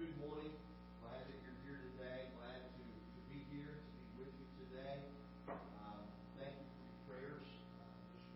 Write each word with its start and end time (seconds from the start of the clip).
good 0.00 0.16
morning. 0.26 0.48
Glad 1.02 1.20
that 1.28 1.36
you're 1.44 1.60
here 1.62 1.80
today. 1.92 2.24
Glad 2.40 2.56
to, 2.56 2.80
to 2.80 3.20
be 3.28 3.44
here, 3.52 3.68
to 3.68 4.16
be 4.16 4.24
with 4.24 4.32
you 4.40 4.48
today. 4.64 4.96
Um, 5.46 6.00
thank 6.38 6.52
you 6.56 6.64
for 7.04 7.20
your 7.20 7.36
prayers 7.36 7.44
uh, 7.76 7.84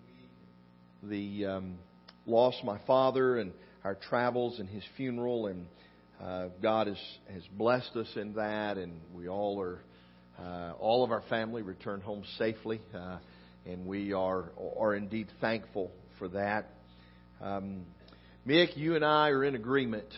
this 0.04 1.08
week. 1.08 1.40
The 1.40 1.46
um, 1.46 1.78
loss 2.26 2.54
of 2.60 2.66
my 2.66 2.78
father 2.86 3.38
and 3.38 3.52
our 3.82 3.94
travels 3.94 4.60
and 4.60 4.68
his 4.68 4.82
funeral, 4.98 5.46
and 5.46 5.66
uh, 6.22 6.48
God 6.60 6.86
has, 6.86 7.00
has 7.32 7.42
blessed 7.52 7.96
us 7.96 8.10
in 8.14 8.34
that, 8.34 8.76
and 8.76 9.00
we 9.14 9.28
all 9.28 9.58
are, 9.58 9.78
uh, 10.38 10.72
all 10.78 11.02
of 11.02 11.12
our 11.12 11.22
family 11.30 11.62
returned 11.62 12.02
home 12.02 12.24
safely, 12.36 12.82
uh, 12.94 13.16
and 13.64 13.86
we 13.86 14.12
are, 14.12 14.50
are 14.78 14.94
indeed 14.94 15.28
thankful 15.40 15.90
for 16.18 16.28
that. 16.28 16.68
Um, 17.40 17.86
Mick, 18.46 18.76
you 18.76 18.96
and 18.96 19.04
I 19.04 19.30
are 19.30 19.44
in 19.44 19.54
agreement 19.54 20.08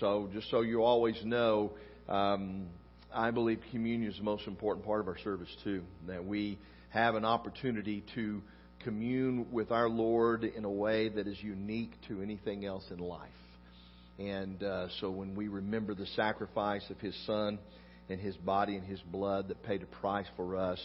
so 0.00 0.28
just 0.32 0.50
so 0.50 0.60
you 0.60 0.82
always 0.82 1.16
know, 1.24 1.72
um, 2.08 2.66
I 3.14 3.30
believe 3.30 3.60
communion 3.70 4.10
is 4.10 4.18
the 4.18 4.24
most 4.24 4.46
important 4.46 4.84
part 4.84 5.00
of 5.00 5.08
our 5.08 5.18
service 5.18 5.48
too. 5.64 5.82
That 6.06 6.24
we 6.24 6.58
have 6.90 7.14
an 7.14 7.24
opportunity 7.24 8.04
to 8.14 8.42
commune 8.84 9.46
with 9.50 9.70
our 9.70 9.88
Lord 9.88 10.44
in 10.44 10.64
a 10.64 10.70
way 10.70 11.08
that 11.08 11.26
is 11.26 11.42
unique 11.42 11.92
to 12.08 12.20
anything 12.20 12.64
else 12.64 12.84
in 12.90 12.98
life. 12.98 13.30
And 14.18 14.62
uh, 14.62 14.88
so 15.00 15.10
when 15.10 15.34
we 15.34 15.48
remember 15.48 15.94
the 15.94 16.06
sacrifice 16.14 16.84
of 16.90 16.98
His 17.00 17.14
Son 17.26 17.58
and 18.08 18.20
His 18.20 18.36
body 18.36 18.76
and 18.76 18.86
His 18.86 19.00
blood 19.00 19.48
that 19.48 19.62
paid 19.62 19.82
a 19.82 19.86
price 19.86 20.26
for 20.36 20.56
us, 20.56 20.80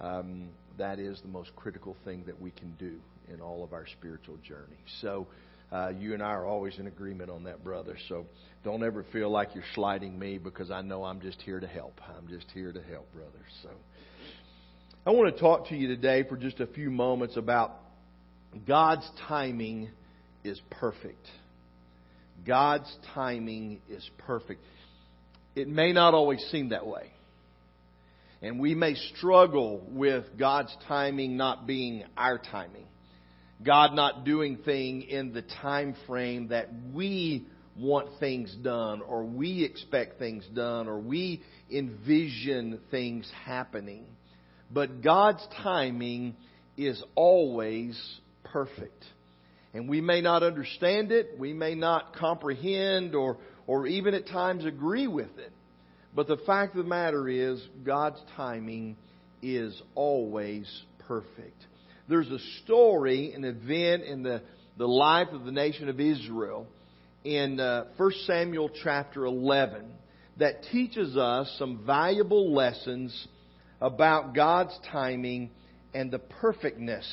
um, 0.00 0.48
that 0.78 0.98
is 0.98 1.20
the 1.22 1.28
most 1.28 1.54
critical 1.56 1.96
thing 2.04 2.24
that 2.26 2.40
we 2.40 2.50
can 2.50 2.74
do 2.78 2.98
in 3.32 3.40
all 3.40 3.62
of 3.64 3.72
our 3.72 3.86
spiritual 3.98 4.36
journey. 4.38 4.78
So 5.00 5.26
uh, 5.70 5.90
you 5.98 6.14
and 6.14 6.22
I 6.22 6.30
are 6.30 6.46
always 6.46 6.78
in 6.78 6.86
agreement 6.86 7.30
on 7.30 7.44
that, 7.44 7.62
brother. 7.62 7.96
So 8.08 8.26
don't 8.64 8.82
ever 8.82 9.04
feel 9.12 9.30
like 9.30 9.54
you're 9.54 9.64
sliding 9.74 10.18
me 10.18 10.38
because 10.38 10.70
I 10.70 10.82
know 10.82 11.04
I'm 11.04 11.20
just 11.20 11.40
here 11.42 11.60
to 11.60 11.66
help. 11.66 12.00
I'm 12.16 12.28
just 12.28 12.46
here 12.52 12.72
to 12.72 12.82
help, 12.82 13.12
brother. 13.12 13.44
So 13.62 13.70
I 15.06 15.10
want 15.10 15.34
to 15.34 15.40
talk 15.40 15.68
to 15.68 15.76
you 15.76 15.88
today 15.88 16.24
for 16.28 16.36
just 16.36 16.60
a 16.60 16.66
few 16.66 16.90
moments 16.90 17.36
about 17.36 17.72
God's 18.66 19.08
timing 19.28 19.90
is 20.42 20.60
perfect. 20.70 21.26
God's 22.46 22.94
timing 23.14 23.80
is 23.90 24.08
perfect. 24.18 24.60
It 25.54 25.68
may 25.68 25.92
not 25.92 26.14
always 26.14 26.40
seem 26.50 26.70
that 26.70 26.86
way. 26.86 27.12
And 28.40 28.60
we 28.60 28.74
may 28.74 28.94
struggle 28.94 29.84
with 29.88 30.24
God's 30.38 30.74
timing 30.86 31.36
not 31.36 31.66
being 31.66 32.04
our 32.16 32.38
timing. 32.38 32.86
God 33.64 33.94
not 33.94 34.24
doing 34.24 34.58
thing 34.58 35.02
in 35.02 35.32
the 35.32 35.42
time 35.42 35.94
frame 36.06 36.48
that 36.48 36.68
we 36.92 37.46
want 37.76 38.18
things 38.20 38.54
done 38.62 39.02
or 39.02 39.24
we 39.24 39.64
expect 39.64 40.18
things 40.18 40.44
done 40.54 40.88
or 40.88 40.98
we 40.98 41.42
envision 41.70 42.80
things 42.90 43.30
happening. 43.44 44.04
But 44.70 45.02
God's 45.02 45.46
timing 45.62 46.36
is 46.76 47.02
always 47.14 48.00
perfect. 48.44 49.04
And 49.74 49.88
we 49.88 50.00
may 50.00 50.20
not 50.20 50.42
understand 50.42 51.12
it, 51.12 51.38
we 51.38 51.52
may 51.52 51.74
not 51.74 52.14
comprehend 52.16 53.14
or, 53.14 53.38
or 53.66 53.86
even 53.86 54.14
at 54.14 54.26
times 54.26 54.64
agree 54.64 55.06
with 55.06 55.38
it. 55.38 55.52
But 56.14 56.26
the 56.26 56.38
fact 56.38 56.74
of 56.74 56.84
the 56.84 56.88
matter 56.88 57.28
is, 57.28 57.60
God's 57.84 58.20
timing 58.36 58.96
is 59.42 59.80
always 59.94 60.66
perfect. 61.06 61.64
There's 62.08 62.30
a 62.30 62.38
story, 62.64 63.34
an 63.34 63.44
event 63.44 64.04
in 64.04 64.22
the, 64.22 64.40
the 64.78 64.88
life 64.88 65.28
of 65.32 65.44
the 65.44 65.52
nation 65.52 65.90
of 65.90 66.00
Israel 66.00 66.66
in 67.22 67.60
uh, 67.60 67.84
1 67.98 68.12
Samuel 68.26 68.70
chapter 68.82 69.26
11 69.26 69.84
that 70.38 70.62
teaches 70.72 71.18
us 71.18 71.54
some 71.58 71.84
valuable 71.84 72.54
lessons 72.54 73.28
about 73.82 74.34
God's 74.34 74.74
timing 74.90 75.50
and 75.92 76.10
the 76.10 76.18
perfectness 76.18 77.06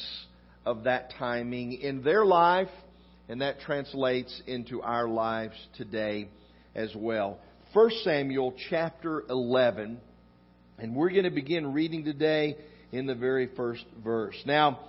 of 0.65 0.85
that 0.85 1.11
timing 1.19 1.73
in 1.73 2.01
their 2.01 2.25
life, 2.25 2.69
and 3.27 3.41
that 3.41 3.59
translates 3.59 4.41
into 4.47 4.81
our 4.81 5.09
lives 5.09 5.55
today 5.75 6.29
as 6.73 6.93
well. 6.95 7.39
1 7.73 7.89
Samuel 8.05 8.53
chapter 8.69 9.23
11, 9.29 9.99
and 10.79 10.95
we're 10.95 11.09
going 11.09 11.23
to 11.23 11.31
begin 11.31 11.73
reading 11.73 12.05
today 12.05 12.55
in 12.91 13.05
the 13.05 13.15
very 13.15 13.49
first 13.55 13.83
verse. 14.03 14.35
Now, 14.45 14.79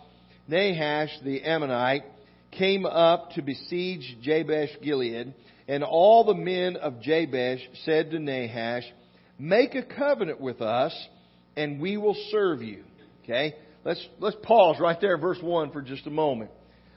Nahash 0.48 1.10
the 1.24 1.42
Ammonite 1.42 2.04
came 2.52 2.86
up 2.86 3.32
to 3.32 3.42
besiege 3.42 4.16
Jabesh 4.22 4.70
Gilead, 4.82 5.34
and 5.68 5.84
all 5.84 6.24
the 6.24 6.34
men 6.34 6.76
of 6.76 7.00
Jabesh 7.00 7.60
said 7.84 8.10
to 8.10 8.18
Nahash, 8.18 8.84
Make 9.38 9.74
a 9.74 9.82
covenant 9.82 10.40
with 10.40 10.62
us, 10.62 10.94
and 11.56 11.80
we 11.80 11.96
will 11.96 12.16
serve 12.30 12.62
you. 12.62 12.84
Okay? 13.24 13.54
Let's, 13.84 14.04
let's 14.18 14.36
pause 14.42 14.76
right 14.80 15.00
there, 15.00 15.18
verse 15.18 15.38
1, 15.40 15.72
for 15.72 15.82
just 15.82 16.06
a 16.06 16.10
moment. 16.10 16.50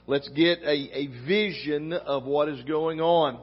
Let's 0.06 0.28
get 0.28 0.60
a, 0.62 0.98
a 0.98 1.06
vision 1.26 1.92
of 1.92 2.24
what 2.24 2.48
is 2.48 2.62
going 2.64 3.00
on. 3.00 3.38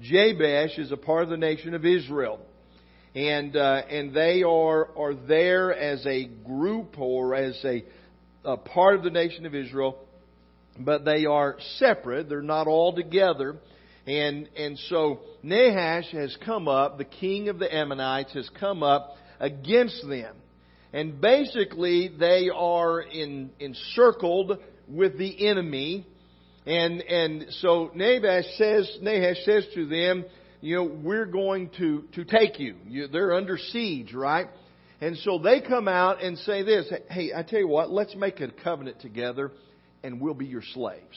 Jabesh 0.00 0.78
is 0.78 0.90
a 0.92 0.96
part 0.96 1.22
of 1.22 1.28
the 1.28 1.36
nation 1.36 1.74
of 1.74 1.84
Israel. 1.84 2.40
And, 3.14 3.56
uh, 3.56 3.82
and 3.88 4.14
they 4.14 4.42
are, 4.42 4.88
are 4.96 5.14
there 5.14 5.74
as 5.74 6.06
a 6.06 6.26
group 6.26 6.98
or 6.98 7.34
as 7.34 7.58
a, 7.64 7.84
a 8.44 8.56
part 8.56 8.94
of 8.94 9.02
the 9.02 9.10
nation 9.10 9.46
of 9.46 9.54
Israel, 9.54 9.98
but 10.78 11.04
they 11.04 11.26
are 11.26 11.56
separate. 11.76 12.28
They're 12.28 12.40
not 12.40 12.68
all 12.68 12.94
together. 12.94 13.56
And, 14.06 14.48
and 14.56 14.78
so 14.88 15.20
Nahash 15.42 16.10
has 16.12 16.36
come 16.44 16.68
up, 16.68 16.98
the 16.98 17.04
king 17.04 17.48
of 17.48 17.58
the 17.58 17.72
Ammonites 17.72 18.32
has 18.34 18.48
come 18.58 18.82
up 18.82 19.16
against 19.40 20.08
them. 20.08 20.36
And 20.92 21.20
basically, 21.20 22.08
they 22.08 22.48
are 22.52 23.00
in, 23.00 23.50
encircled 23.60 24.58
with 24.88 25.18
the 25.18 25.48
enemy. 25.48 26.06
And, 26.66 27.00
and 27.02 27.46
so 27.60 27.90
Nahash 27.94 28.44
says, 28.56 28.98
Nahash 29.00 29.44
says 29.44 29.66
to 29.74 29.86
them, 29.86 30.24
you 30.60 30.76
know, 30.76 30.84
we're 30.84 31.26
going 31.26 31.70
to, 31.78 32.04
to 32.14 32.24
take 32.24 32.58
you. 32.58 32.76
you. 32.86 33.08
They're 33.08 33.32
under 33.32 33.58
siege, 33.58 34.12
right? 34.12 34.48
And 35.00 35.16
so 35.18 35.38
they 35.38 35.60
come 35.60 35.88
out 35.88 36.22
and 36.22 36.36
say 36.38 36.62
this, 36.62 36.92
hey, 37.08 37.32
I 37.34 37.42
tell 37.42 37.58
you 37.58 37.68
what, 37.68 37.90
let's 37.90 38.14
make 38.14 38.40
a 38.40 38.48
covenant 38.48 39.00
together 39.00 39.52
and 40.02 40.20
we'll 40.20 40.34
be 40.34 40.46
your 40.46 40.62
slaves. 40.74 41.16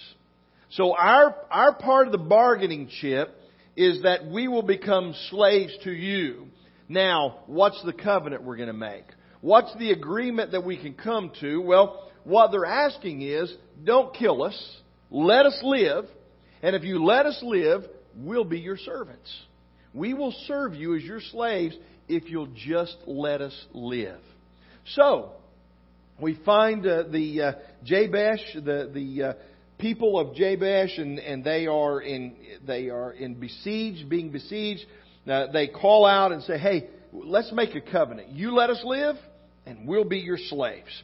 So 0.71 0.95
our, 0.95 1.35
our 1.51 1.75
part 1.75 2.07
of 2.07 2.13
the 2.13 2.17
bargaining 2.17 2.89
chip 3.01 3.37
is 3.75 4.03
that 4.03 4.25
we 4.25 4.47
will 4.47 4.63
become 4.63 5.13
slaves 5.29 5.73
to 5.83 5.91
you. 5.91 6.47
Now, 6.87 7.39
what's 7.47 7.81
the 7.83 7.93
covenant 7.93 8.43
we're 8.43 8.57
going 8.57 8.67
to 8.67 8.73
make? 8.73 9.05
What's 9.41 9.75
the 9.77 9.91
agreement 9.91 10.51
that 10.53 10.63
we 10.63 10.77
can 10.77 10.93
come 10.93 11.31
to? 11.41 11.61
Well, 11.61 12.09
what 12.23 12.51
they're 12.51 12.65
asking 12.65 13.21
is, 13.21 13.53
don't 13.83 14.15
kill 14.15 14.43
us. 14.43 14.77
Let 15.09 15.45
us 15.45 15.59
live. 15.63 16.05
And 16.61 16.75
if 16.75 16.83
you 16.83 17.03
let 17.03 17.25
us 17.25 17.39
live, 17.43 17.83
we'll 18.15 18.45
be 18.45 18.59
your 18.59 18.77
servants. 18.77 19.31
We 19.93 20.13
will 20.13 20.33
serve 20.47 20.73
you 20.73 20.95
as 20.95 21.03
your 21.03 21.21
slaves 21.21 21.75
if 22.07 22.29
you'll 22.29 22.53
just 22.55 22.95
let 23.05 23.41
us 23.41 23.65
live. 23.73 24.19
So, 24.95 25.31
we 26.19 26.39
find 26.45 26.85
uh, 26.85 27.03
the 27.11 27.41
uh, 27.41 27.51
Jabesh, 27.83 28.53
the 28.55 28.91
the 28.93 29.23
uh, 29.23 29.33
people 29.77 30.19
of 30.19 30.35
Jabesh, 30.35 30.97
and, 30.97 31.19
and 31.19 31.43
they 31.43 31.67
are 31.67 32.01
in 32.01 32.35
they 32.65 32.89
are 32.89 33.11
in 33.11 33.35
besieged, 33.35 34.09
being 34.09 34.31
besieged. 34.31 34.85
Uh, 35.27 35.51
they 35.51 35.67
call 35.67 36.05
out 36.05 36.31
and 36.31 36.43
say, 36.43 36.57
"Hey, 36.57 36.89
let's 37.11 37.51
make 37.53 37.75
a 37.75 37.81
covenant. 37.81 38.29
You 38.29 38.53
let 38.55 38.69
us 38.69 38.81
live, 38.83 39.15
and 39.65 39.87
we'll 39.87 40.05
be 40.05 40.19
your 40.19 40.37
slaves." 40.37 41.03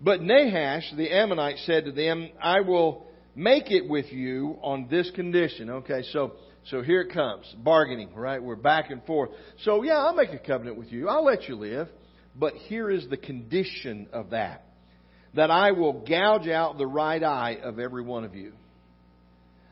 But 0.00 0.20
Nahash, 0.20 0.92
the 0.96 1.10
Ammonite, 1.10 1.58
said 1.64 1.84
to 1.84 1.92
them, 1.92 2.28
"I 2.42 2.60
will 2.60 3.06
make 3.36 3.70
it 3.70 3.88
with 3.88 4.12
you 4.12 4.58
on 4.62 4.88
this 4.88 5.08
condition." 5.12 5.70
Okay, 5.70 6.02
so 6.10 6.32
so 6.70 6.82
here 6.82 7.02
it 7.02 7.12
comes. 7.12 7.46
Bargaining, 7.58 8.12
right? 8.14 8.42
We're 8.42 8.56
back 8.56 8.90
and 8.90 9.04
forth. 9.04 9.30
So 9.62 9.84
yeah, 9.84 9.98
I'll 9.98 10.14
make 10.14 10.32
a 10.32 10.38
covenant 10.38 10.76
with 10.76 10.90
you. 10.90 11.08
I'll 11.08 11.24
let 11.24 11.48
you 11.48 11.54
live. 11.54 11.88
But 12.38 12.54
here 12.54 12.90
is 12.90 13.08
the 13.08 13.16
condition 13.16 14.08
of 14.12 14.30
that. 14.30 14.64
That 15.34 15.50
I 15.50 15.72
will 15.72 16.04
gouge 16.04 16.48
out 16.48 16.76
the 16.76 16.86
right 16.86 17.22
eye 17.22 17.58
of 17.62 17.78
every 17.78 18.02
one 18.02 18.24
of 18.24 18.34
you. 18.34 18.52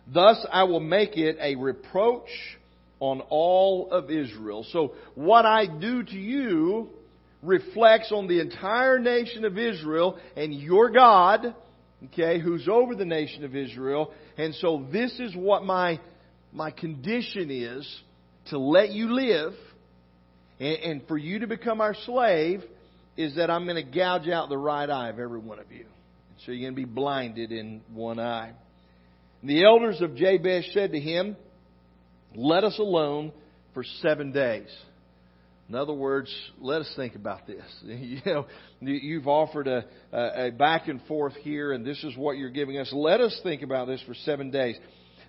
Thus 0.06 0.44
I 0.52 0.64
will 0.64 0.81
make 0.81 1.16
it 1.16 1.37
a 1.40 1.56
reproach 1.56 2.28
on 3.00 3.22
all 3.28 3.90
of 3.90 4.11
Israel. 4.11 4.64
So 4.70 4.94
what 5.14 5.46
I 5.46 5.66
do 5.66 6.02
to 6.02 6.16
you 6.16 6.90
reflects 7.43 8.12
on 8.12 8.28
the 8.28 8.40
entire 8.40 8.99
nation 8.99 9.44
of 9.44 9.58
Israel 9.58 10.19
and 10.37 10.55
your 10.55 10.90
God, 10.90 11.55
okay, 12.06 12.41
who's 12.41 12.69
over 12.69 12.95
the 12.95 13.05
nation 13.05 13.45
of 13.45 13.55
Israel. 13.55 14.12
And 14.37 14.55
so 14.56 14.87
this 14.93 15.12
is 15.19 15.35
what 15.35 15.65
my 15.65 16.01
my 16.53 16.71
condition 16.71 17.51
is 17.51 18.01
to 18.51 18.59
let 18.59 18.91
you 18.91 19.12
live 19.12 19.55
and, 20.61 20.77
and 20.79 21.09
for 21.09 21.19
you 21.19 21.41
to 21.41 21.47
become 21.47 21.81
our 21.81 21.95
slave 22.06 22.62
is 23.17 23.37
that 23.37 23.51
I'm 23.51 23.65
going 23.65 23.85
to 23.85 23.91
gouge 23.91 24.29
out 24.29 24.49
the 24.49 24.59
right 24.59 24.89
eye 24.89 25.09
of 25.09 25.19
every 25.19 25.39
one 25.39 25.59
of 25.59 25.71
you. 25.71 25.87
So 26.45 26.53
you're 26.53 26.71
going 26.71 26.81
to 26.81 26.89
be 26.89 26.93
blinded 26.93 27.53
in 27.53 27.81
one 27.93 28.19
eye. 28.19 28.53
The 29.43 29.65
elders 29.65 30.00
of 30.00 30.15
Jabesh 30.15 30.73
said 30.73 30.93
to 30.93 31.00
him, 31.00 31.37
Let 32.35 32.65
us 32.65 32.79
alone 32.79 33.33
for 33.73 33.85
seven 34.03 34.33
days. 34.33 34.69
In 35.69 35.75
other 35.75 35.94
words, 35.94 36.34
let 36.61 36.82
us 36.82 36.93
think 36.96 37.14
about 37.14 37.46
this. 37.46 37.64
You 37.84 38.20
know, 38.26 38.46
you've 38.81 39.28
offered 39.28 39.66
a, 39.66 39.84
a, 40.12 40.50
back 40.50 40.88
and 40.88 41.00
forth 41.06 41.34
here, 41.37 41.72
and 41.72 41.87
this 41.87 42.02
is 42.05 42.16
what 42.16 42.37
you're 42.37 42.50
giving 42.50 42.78
us. 42.78 42.90
Let 42.93 43.20
us 43.20 43.38
think 43.43 43.62
about 43.62 43.87
this 43.87 44.02
for 44.06 44.14
seven 44.14 44.50
days. 44.50 44.76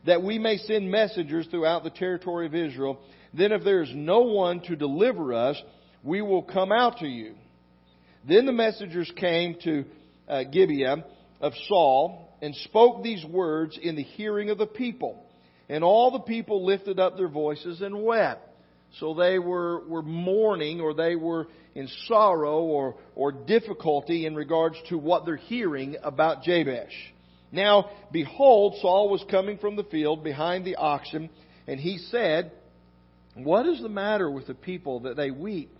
That 0.05 0.21
we 0.21 0.37
may 0.37 0.57
send 0.57 0.91
messengers 0.91 1.47
throughout 1.49 1.83
the 1.83 1.89
territory 1.89 2.47
of 2.47 2.53
Israel. 2.53 2.99
Then, 3.33 3.51
if 3.51 3.63
there 3.63 3.81
is 3.81 3.91
no 3.93 4.21
one 4.21 4.59
to 4.61 4.75
deliver 4.75 5.33
us, 5.33 5.61
we 6.03 6.21
will 6.21 6.43
come 6.43 6.71
out 6.71 6.97
to 6.97 7.07
you. 7.07 7.35
Then 8.27 8.45
the 8.45 8.51
messengers 8.51 9.11
came 9.15 9.55
to 9.63 9.85
uh, 10.27 10.43
Gibeah 10.43 11.05
of 11.39 11.53
Saul 11.67 12.29
and 12.41 12.55
spoke 12.55 13.03
these 13.03 13.23
words 13.25 13.79
in 13.81 13.95
the 13.95 14.03
hearing 14.03 14.49
of 14.49 14.57
the 14.57 14.65
people. 14.65 15.23
And 15.69 15.83
all 15.83 16.11
the 16.11 16.19
people 16.19 16.65
lifted 16.65 16.99
up 16.99 17.17
their 17.17 17.27
voices 17.27 17.81
and 17.81 18.03
wept. 18.03 18.44
So 19.00 19.13
they 19.13 19.39
were, 19.39 19.86
were 19.88 20.01
mourning 20.01 20.80
or 20.80 20.94
they 20.94 21.15
were 21.15 21.47
in 21.74 21.89
sorrow 22.07 22.62
or, 22.62 22.95
or 23.15 23.31
difficulty 23.31 24.25
in 24.25 24.36
regards 24.36 24.77
to 24.89 24.97
what 24.97 25.25
they're 25.25 25.36
hearing 25.36 25.97
about 26.01 26.44
Jabesh. 26.44 26.94
Now, 27.51 27.89
behold, 28.12 28.75
Saul 28.81 29.09
was 29.09 29.24
coming 29.30 29.57
from 29.57 29.75
the 29.75 29.83
field 29.83 30.24
behind 30.24 30.65
the 30.65 30.75
oxen, 30.75 31.30
and 31.68 31.80
he 31.80 31.97
said, 31.97 32.51
What 33.36 33.65
is 33.65 33.81
the 33.81 33.89
matter 33.89 34.30
with 34.30 34.47
the 34.47 34.53
people 34.53 35.01
that 35.01 35.18
they 35.18 35.31
weep? 35.31 35.71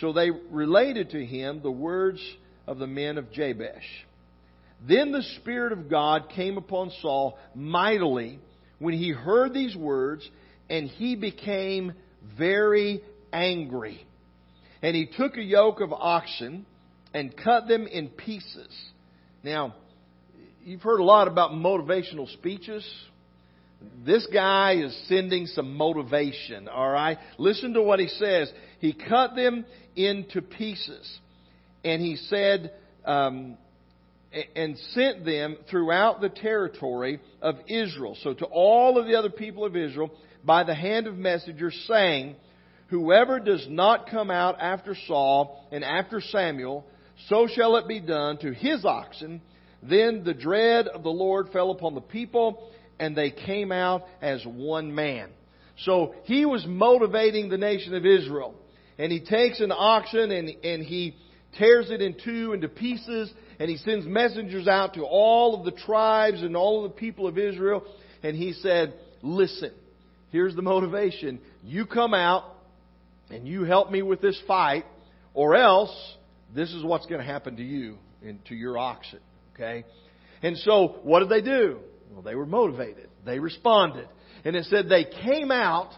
So 0.00 0.12
they 0.12 0.30
related 0.30 1.10
to 1.10 1.24
him 1.24 1.60
the 1.62 1.70
words 1.70 2.20
of 2.66 2.78
the 2.78 2.86
men 2.86 3.18
of 3.18 3.32
Jabesh. 3.32 3.84
Then 4.86 5.12
the 5.12 5.22
Spirit 5.40 5.72
of 5.72 5.88
God 5.88 6.30
came 6.34 6.56
upon 6.56 6.90
Saul 7.00 7.38
mightily 7.54 8.38
when 8.78 8.94
he 8.94 9.10
heard 9.10 9.54
these 9.54 9.76
words, 9.76 10.28
and 10.68 10.88
he 10.88 11.16
became 11.16 11.92
very 12.38 13.02
angry. 13.32 14.06
And 14.82 14.94
he 14.94 15.06
took 15.06 15.36
a 15.36 15.42
yoke 15.42 15.80
of 15.80 15.92
oxen 15.92 16.66
and 17.12 17.36
cut 17.36 17.68
them 17.68 17.86
in 17.86 18.08
pieces. 18.08 18.68
Now, 19.42 19.74
you've 20.64 20.82
heard 20.82 21.00
a 21.00 21.04
lot 21.04 21.28
about 21.28 21.52
motivational 21.52 22.30
speeches. 22.32 22.86
This 24.04 24.26
guy 24.32 24.76
is 24.76 24.96
sending 25.08 25.46
some 25.46 25.74
motivation, 25.74 26.68
all 26.68 26.90
right? 26.90 27.18
Listen 27.38 27.74
to 27.74 27.82
what 27.82 27.98
he 27.98 28.08
says. 28.08 28.52
He 28.78 28.92
cut 28.92 29.36
them 29.36 29.64
into 29.94 30.42
pieces. 30.42 31.18
And 31.84 32.00
he 32.00 32.16
said, 32.16 32.72
um, 33.04 33.58
and 34.56 34.76
sent 34.92 35.24
them 35.24 35.56
throughout 35.70 36.20
the 36.20 36.28
territory 36.28 37.20
of 37.40 37.56
Israel. 37.68 38.16
So 38.22 38.34
to 38.34 38.46
all 38.46 38.98
of 38.98 39.06
the 39.06 39.14
other 39.14 39.30
people 39.30 39.64
of 39.64 39.76
Israel, 39.76 40.10
by 40.44 40.64
the 40.64 40.74
hand 40.74 41.06
of 41.06 41.16
messengers, 41.16 41.74
saying, 41.88 42.36
Whoever 42.88 43.40
does 43.40 43.66
not 43.68 44.10
come 44.10 44.30
out 44.30 44.56
after 44.60 44.94
Saul 45.06 45.66
and 45.72 45.82
after 45.82 46.20
Samuel, 46.20 46.86
so 47.28 47.46
shall 47.46 47.76
it 47.76 47.88
be 47.88 48.00
done 48.00 48.38
to 48.38 48.52
his 48.52 48.84
oxen. 48.84 49.40
Then 49.82 50.24
the 50.24 50.34
dread 50.34 50.88
of 50.88 51.02
the 51.02 51.10
Lord 51.10 51.48
fell 51.52 51.70
upon 51.70 51.94
the 51.94 52.00
people, 52.00 52.70
and 52.98 53.16
they 53.16 53.30
came 53.30 53.72
out 53.72 54.04
as 54.20 54.44
one 54.44 54.94
man. 54.94 55.30
So 55.78 56.14
he 56.24 56.44
was 56.44 56.64
motivating 56.66 57.48
the 57.48 57.58
nation 57.58 57.94
of 57.94 58.06
Israel. 58.06 58.54
And 58.98 59.10
he 59.10 59.20
takes 59.20 59.60
an 59.60 59.72
oxen 59.72 60.30
and, 60.30 60.48
and 60.62 60.82
he 60.82 61.16
tears 61.58 61.90
it 61.90 62.00
in 62.00 62.16
two 62.24 62.52
into 62.52 62.68
pieces, 62.68 63.32
and 63.58 63.68
he 63.68 63.76
sends 63.78 64.06
messengers 64.06 64.68
out 64.68 64.94
to 64.94 65.02
all 65.02 65.58
of 65.58 65.64
the 65.64 65.72
tribes 65.72 66.42
and 66.42 66.56
all 66.56 66.84
of 66.84 66.92
the 66.92 66.96
people 66.96 67.26
of 67.26 67.38
Israel. 67.38 67.84
And 68.22 68.36
he 68.36 68.52
said, 68.52 68.94
Listen, 69.22 69.72
here's 70.34 70.56
the 70.56 70.62
motivation. 70.62 71.38
You 71.62 71.86
come 71.86 72.12
out 72.12 72.42
and 73.30 73.46
you 73.46 73.62
help 73.62 73.92
me 73.92 74.02
with 74.02 74.20
this 74.20 74.38
fight, 74.48 74.84
or 75.32 75.54
else 75.54 75.94
this 76.52 76.72
is 76.72 76.82
what's 76.82 77.06
going 77.06 77.20
to 77.20 77.26
happen 77.26 77.56
to 77.56 77.62
you 77.62 77.98
and 78.20 78.44
to 78.46 78.54
your 78.56 78.76
oxen. 78.76 79.20
Okay? 79.54 79.84
And 80.42 80.58
so, 80.58 80.98
what 81.04 81.20
did 81.20 81.28
they 81.28 81.40
do? 81.40 81.78
Well, 82.10 82.22
they 82.22 82.34
were 82.34 82.46
motivated. 82.46 83.08
They 83.24 83.38
responded. 83.38 84.08
And 84.44 84.56
it 84.56 84.64
said 84.64 84.88
they 84.88 85.04
came 85.04 85.52
out 85.52 85.90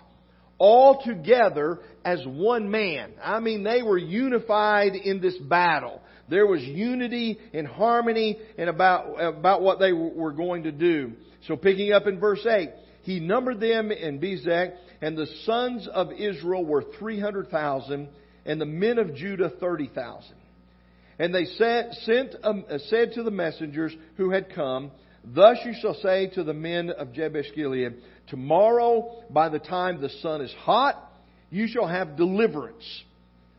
all 0.58 1.02
together 1.02 1.80
as 2.04 2.22
one 2.26 2.70
man. 2.70 3.14
I 3.22 3.40
mean, 3.40 3.64
they 3.64 3.82
were 3.82 3.98
unified 3.98 4.94
in 4.94 5.22
this 5.22 5.36
battle. 5.38 6.02
There 6.28 6.46
was 6.46 6.60
unity 6.60 7.38
and 7.54 7.66
harmony 7.66 8.38
and 8.58 8.68
about, 8.68 9.18
about 9.18 9.62
what 9.62 9.78
they 9.78 9.92
were 9.92 10.32
going 10.32 10.64
to 10.64 10.72
do. 10.72 11.12
So 11.46 11.56
picking 11.56 11.92
up 11.92 12.06
in 12.06 12.20
verse 12.20 12.44
8, 12.46 12.68
he 13.06 13.20
numbered 13.20 13.60
them 13.60 13.92
in 13.92 14.18
Bezek, 14.18 14.74
and 15.00 15.16
the 15.16 15.28
sons 15.44 15.86
of 15.86 16.10
Israel 16.10 16.64
were 16.64 16.82
300,000, 16.98 18.08
and 18.44 18.60
the 18.60 18.66
men 18.66 18.98
of 18.98 19.14
Judah 19.14 19.48
30,000. 19.48 20.34
And 21.20 21.32
they 21.32 21.44
said, 21.44 21.92
sent, 22.02 22.34
um, 22.42 22.64
said 22.88 23.12
to 23.12 23.22
the 23.22 23.30
messengers 23.30 23.94
who 24.16 24.32
had 24.32 24.52
come, 24.52 24.90
Thus 25.24 25.56
you 25.64 25.72
shall 25.80 25.94
say 25.94 26.30
to 26.34 26.42
the 26.42 26.52
men 26.52 26.90
of 26.90 27.12
Jabesh 27.12 27.54
Gilead, 27.54 27.94
Tomorrow, 28.26 29.22
by 29.30 29.50
the 29.50 29.60
time 29.60 30.00
the 30.00 30.10
sun 30.20 30.40
is 30.40 30.52
hot, 30.58 31.00
you 31.48 31.68
shall 31.68 31.86
have 31.86 32.16
deliverance. 32.16 33.04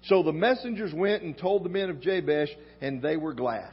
So 0.03 0.23
the 0.23 0.33
messengers 0.33 0.93
went 0.93 1.23
and 1.23 1.37
told 1.37 1.63
the 1.63 1.69
men 1.69 1.89
of 1.89 2.01
Jabesh, 2.01 2.49
and 2.81 3.01
they 3.01 3.15
were 3.15 3.33
glad. 3.33 3.71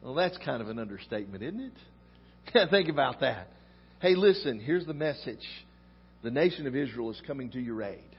Well, 0.00 0.14
that's 0.14 0.38
kind 0.44 0.62
of 0.62 0.68
an 0.68 0.78
understatement, 0.78 1.42
isn't 1.42 1.72
it? 2.54 2.68
Think 2.70 2.88
about 2.88 3.18
that. 3.22 3.48
Hey, 3.98 4.14
listen, 4.14 4.60
here's 4.60 4.84
the 4.84 4.92
message. 4.92 5.46
The 6.22 6.30
nation 6.30 6.66
of 6.66 6.76
Israel 6.76 7.10
is 7.10 7.22
coming 7.26 7.50
to 7.52 7.58
your 7.58 7.82
aid, 7.82 8.16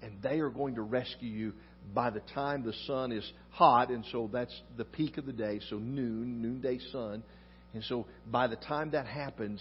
and 0.00 0.22
they 0.22 0.38
are 0.38 0.48
going 0.48 0.76
to 0.76 0.82
rescue 0.82 1.28
you 1.28 1.52
by 1.92 2.10
the 2.10 2.22
time 2.34 2.62
the 2.62 2.72
sun 2.86 3.10
is 3.10 3.28
hot, 3.50 3.90
and 3.90 4.04
so 4.12 4.30
that's 4.32 4.54
the 4.76 4.84
peak 4.84 5.18
of 5.18 5.26
the 5.26 5.32
day, 5.32 5.58
so 5.68 5.76
noon, 5.76 6.40
noonday 6.40 6.78
sun. 6.92 7.24
And 7.74 7.82
so 7.82 8.06
by 8.30 8.46
the 8.46 8.54
time 8.54 8.92
that 8.92 9.06
happens, 9.06 9.60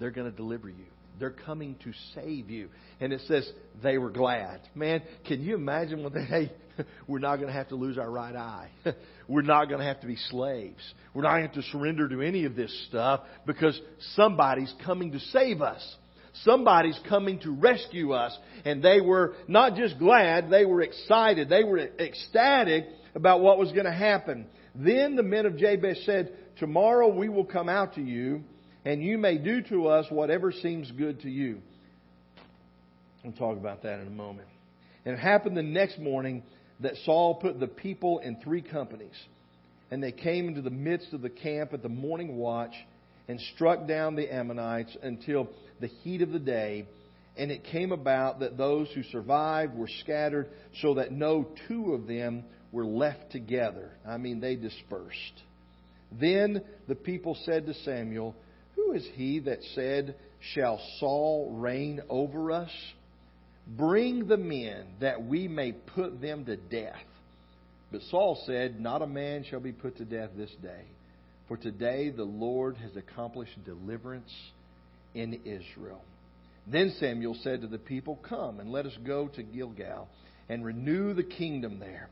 they're 0.00 0.10
going 0.10 0.28
to 0.28 0.36
deliver 0.36 0.68
you. 0.68 0.86
They're 1.22 1.30
coming 1.30 1.76
to 1.84 1.92
save 2.16 2.50
you. 2.50 2.68
And 2.98 3.12
it 3.12 3.20
says 3.28 3.48
they 3.80 3.96
were 3.96 4.10
glad. 4.10 4.60
Man, 4.74 5.02
can 5.24 5.40
you 5.40 5.54
imagine 5.54 6.02
when 6.02 6.12
they, 6.12 6.24
hey, 6.24 6.52
we're 7.06 7.20
not 7.20 7.36
going 7.36 7.46
to 7.46 7.52
have 7.52 7.68
to 7.68 7.76
lose 7.76 7.96
our 7.96 8.10
right 8.10 8.34
eye. 8.34 8.70
we're 9.28 9.42
not 9.42 9.66
going 9.66 9.78
to 9.78 9.86
have 9.86 10.00
to 10.00 10.08
be 10.08 10.16
slaves. 10.16 10.82
We're 11.14 11.22
not 11.22 11.34
going 11.34 11.42
to 11.42 11.54
have 11.54 11.64
to 11.64 11.70
surrender 11.70 12.08
to 12.08 12.22
any 12.22 12.44
of 12.44 12.56
this 12.56 12.76
stuff 12.88 13.20
because 13.46 13.80
somebody's 14.16 14.74
coming 14.84 15.12
to 15.12 15.20
save 15.20 15.62
us. 15.62 15.96
Somebody's 16.42 16.98
coming 17.08 17.38
to 17.42 17.52
rescue 17.52 18.10
us. 18.14 18.36
And 18.64 18.82
they 18.82 19.00
were 19.00 19.36
not 19.46 19.76
just 19.76 20.00
glad, 20.00 20.50
they 20.50 20.64
were 20.64 20.82
excited. 20.82 21.48
They 21.48 21.62
were 21.62 21.78
ecstatic 21.78 22.86
about 23.14 23.42
what 23.42 23.58
was 23.58 23.70
going 23.70 23.84
to 23.84 23.92
happen. 23.92 24.46
Then 24.74 25.14
the 25.14 25.22
men 25.22 25.46
of 25.46 25.56
Jabesh 25.56 26.04
said, 26.04 26.32
Tomorrow 26.58 27.14
we 27.14 27.28
will 27.28 27.44
come 27.44 27.68
out 27.68 27.94
to 27.94 28.02
you 28.02 28.42
and 28.84 29.02
you 29.02 29.18
may 29.18 29.38
do 29.38 29.62
to 29.62 29.88
us 29.88 30.06
whatever 30.10 30.52
seems 30.52 30.90
good 30.90 31.20
to 31.22 31.30
you. 31.30 31.60
We'll 33.22 33.32
talk 33.34 33.56
about 33.56 33.82
that 33.82 34.00
in 34.00 34.06
a 34.08 34.10
moment. 34.10 34.48
And 35.04 35.14
it 35.14 35.20
happened 35.20 35.56
the 35.56 35.62
next 35.62 35.98
morning 35.98 36.42
that 36.80 36.94
Saul 37.04 37.36
put 37.36 37.60
the 37.60 37.68
people 37.68 38.18
in 38.18 38.36
three 38.42 38.62
companies. 38.62 39.14
And 39.90 40.02
they 40.02 40.12
came 40.12 40.48
into 40.48 40.62
the 40.62 40.70
midst 40.70 41.12
of 41.12 41.22
the 41.22 41.30
camp 41.30 41.72
at 41.72 41.82
the 41.82 41.88
morning 41.88 42.36
watch 42.36 42.74
and 43.28 43.40
struck 43.54 43.86
down 43.86 44.16
the 44.16 44.32
Ammonites 44.32 44.96
until 45.02 45.48
the 45.80 45.86
heat 45.86 46.22
of 46.22 46.30
the 46.32 46.38
day. 46.38 46.86
And 47.36 47.50
it 47.50 47.64
came 47.64 47.92
about 47.92 48.40
that 48.40 48.56
those 48.56 48.88
who 48.94 49.02
survived 49.04 49.74
were 49.74 49.88
scattered 50.00 50.48
so 50.80 50.94
that 50.94 51.12
no 51.12 51.46
two 51.68 51.92
of 51.92 52.06
them 52.06 52.44
were 52.72 52.86
left 52.86 53.30
together. 53.30 53.90
I 54.06 54.16
mean, 54.16 54.40
they 54.40 54.56
dispersed. 54.56 55.42
Then 56.10 56.62
the 56.88 56.94
people 56.94 57.36
said 57.44 57.66
to 57.66 57.74
Samuel, 57.74 58.34
who 58.76 58.92
is 58.92 59.06
he 59.14 59.40
that 59.40 59.62
said, 59.74 60.14
Shall 60.54 60.80
Saul 60.98 61.52
reign 61.56 62.00
over 62.08 62.50
us? 62.50 62.70
Bring 63.66 64.26
the 64.26 64.36
men 64.36 64.86
that 65.00 65.24
we 65.24 65.46
may 65.46 65.72
put 65.72 66.20
them 66.20 66.44
to 66.46 66.56
death. 66.56 66.96
But 67.90 68.02
Saul 68.10 68.42
said, 68.46 68.80
Not 68.80 69.02
a 69.02 69.06
man 69.06 69.44
shall 69.48 69.60
be 69.60 69.72
put 69.72 69.98
to 69.98 70.04
death 70.04 70.30
this 70.36 70.50
day. 70.62 70.84
For 71.48 71.56
today 71.56 72.10
the 72.10 72.24
Lord 72.24 72.76
has 72.78 72.96
accomplished 72.96 73.64
deliverance 73.64 74.32
in 75.14 75.40
Israel. 75.44 76.02
Then 76.66 76.94
Samuel 76.98 77.36
said 77.42 77.60
to 77.60 77.66
the 77.66 77.78
people, 77.78 78.18
Come 78.28 78.60
and 78.60 78.70
let 78.70 78.86
us 78.86 78.96
go 79.06 79.28
to 79.28 79.42
Gilgal 79.42 80.08
and 80.48 80.64
renew 80.64 81.14
the 81.14 81.22
kingdom 81.22 81.78
there. 81.78 82.08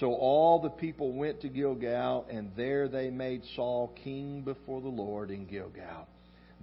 So 0.00 0.14
all 0.14 0.60
the 0.60 0.70
people 0.70 1.12
went 1.12 1.42
to 1.42 1.48
Gilgal, 1.48 2.26
and 2.30 2.50
there 2.56 2.88
they 2.88 3.10
made 3.10 3.42
Saul 3.54 3.94
king 4.02 4.42
before 4.42 4.80
the 4.80 4.88
Lord 4.88 5.30
in 5.30 5.46
Gilgal. 5.46 6.08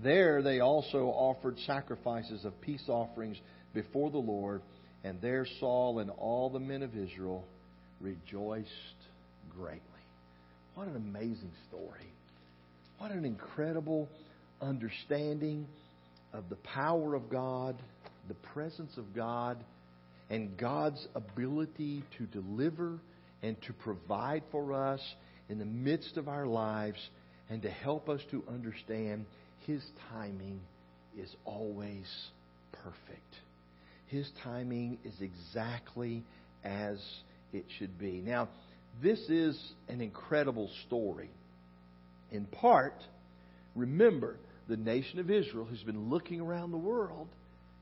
There 0.03 0.41
they 0.41 0.61
also 0.61 1.07
offered 1.07 1.59
sacrifices 1.65 2.43
of 2.45 2.59
peace 2.61 2.85
offerings 2.87 3.37
before 3.73 4.09
the 4.09 4.17
Lord, 4.17 4.61
and 5.03 5.21
there 5.21 5.45
Saul 5.59 5.99
and 5.99 6.09
all 6.09 6.49
the 6.49 6.59
men 6.59 6.81
of 6.81 6.95
Israel 6.95 7.45
rejoiced 8.01 8.69
greatly. 9.55 9.81
What 10.73 10.87
an 10.87 10.95
amazing 10.95 11.51
story. 11.67 12.11
What 12.97 13.11
an 13.11 13.25
incredible 13.25 14.09
understanding 14.61 15.67
of 16.33 16.49
the 16.49 16.55
power 16.57 17.13
of 17.13 17.29
God, 17.29 17.75
the 18.27 18.33
presence 18.53 18.97
of 18.97 19.13
God, 19.13 19.57
and 20.29 20.57
God's 20.57 21.07
ability 21.15 22.03
to 22.17 22.25
deliver 22.25 22.99
and 23.41 23.59
to 23.63 23.73
provide 23.73 24.43
for 24.51 24.73
us 24.73 25.01
in 25.49 25.59
the 25.59 25.65
midst 25.65 26.17
of 26.17 26.27
our 26.27 26.45
lives 26.45 26.99
and 27.49 27.61
to 27.63 27.69
help 27.69 28.09
us 28.09 28.21
to 28.31 28.43
understand 28.47 29.25
His 29.65 29.83
timing 30.11 30.59
is 31.17 31.33
always 31.45 32.05
perfect. 32.83 33.35
His 34.07 34.29
timing 34.43 34.97
is 35.03 35.13
exactly 35.21 36.23
as 36.63 36.99
it 37.53 37.65
should 37.77 37.97
be. 37.99 38.21
Now, 38.25 38.49
this 39.01 39.19
is 39.29 39.59
an 39.87 40.01
incredible 40.01 40.69
story. 40.87 41.29
In 42.31 42.45
part, 42.45 42.95
remember, 43.75 44.37
the 44.67 44.77
nation 44.77 45.19
of 45.19 45.29
Israel 45.29 45.65
has 45.65 45.79
been 45.79 46.09
looking 46.09 46.41
around 46.41 46.71
the 46.71 46.77
world 46.77 47.27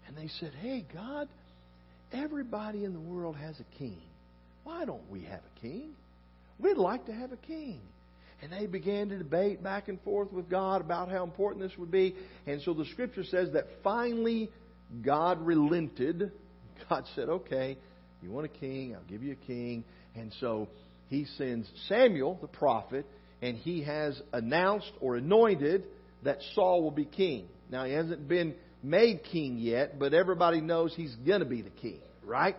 and 0.08 0.16
they 0.16 0.30
said, 0.40 0.52
Hey, 0.62 0.86
God, 0.94 1.28
everybody 2.14 2.86
in 2.86 2.94
the 2.94 3.00
world 3.00 3.36
has 3.36 3.60
a 3.60 3.78
king. 3.78 4.00
Why 4.68 4.84
don't 4.84 5.10
we 5.10 5.22
have 5.22 5.40
a 5.40 5.60
king? 5.62 5.92
We'd 6.60 6.76
like 6.76 7.06
to 7.06 7.14
have 7.14 7.32
a 7.32 7.38
king. 7.38 7.80
And 8.42 8.52
they 8.52 8.68
began 8.68 9.08
to 9.08 9.18
debate 9.18 9.64
back 9.64 9.88
and 9.88 9.98
forth 10.02 10.30
with 10.34 10.50
God 10.50 10.82
about 10.82 11.08
how 11.08 11.24
important 11.24 11.64
this 11.64 11.78
would 11.78 11.90
be. 11.90 12.18
And 12.46 12.62
so 12.64 12.74
the 12.74 12.84
scripture 12.92 13.24
says 13.24 13.54
that 13.54 13.64
finally 13.82 14.52
God 15.06 15.40
relented. 15.40 16.34
God 16.90 17.06
said, 17.16 17.30
Okay, 17.30 17.78
you 18.22 18.30
want 18.30 18.46
a 18.46 18.60
king? 18.60 18.94
I'll 18.94 19.10
give 19.10 19.24
you 19.24 19.38
a 19.42 19.48
king. 19.48 19.86
And 20.16 20.34
so 20.42 20.68
he 21.08 21.24
sends 21.38 21.70
Samuel, 21.88 22.38
the 22.42 22.48
prophet, 22.48 23.06
and 23.42 23.56
he 23.56 23.84
has 23.84 24.22
announced 24.34 24.92
or 25.00 25.16
anointed 25.16 25.86
that 26.24 26.40
Saul 26.56 26.84
will 26.84 26.92
be 26.92 27.06
king. 27.06 27.48
Now, 27.72 27.86
he 27.86 27.94
hasn't 27.94 28.28
been 28.28 28.54
made 28.84 29.24
king 29.32 29.60
yet, 29.60 29.98
but 29.98 30.14
everybody 30.14 30.60
knows 30.60 30.94
he's 30.94 31.16
going 31.26 31.40
to 31.40 31.46
be 31.46 31.62
the 31.62 31.70
king, 31.70 32.02
right? 32.26 32.58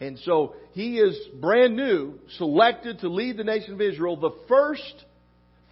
And 0.00 0.18
so 0.20 0.54
he 0.72 0.98
is 0.98 1.18
brand 1.40 1.76
new, 1.76 2.18
selected 2.36 3.00
to 3.00 3.08
lead 3.08 3.36
the 3.36 3.44
nation 3.44 3.74
of 3.74 3.80
Israel, 3.80 4.16
the 4.16 4.36
first 4.48 5.04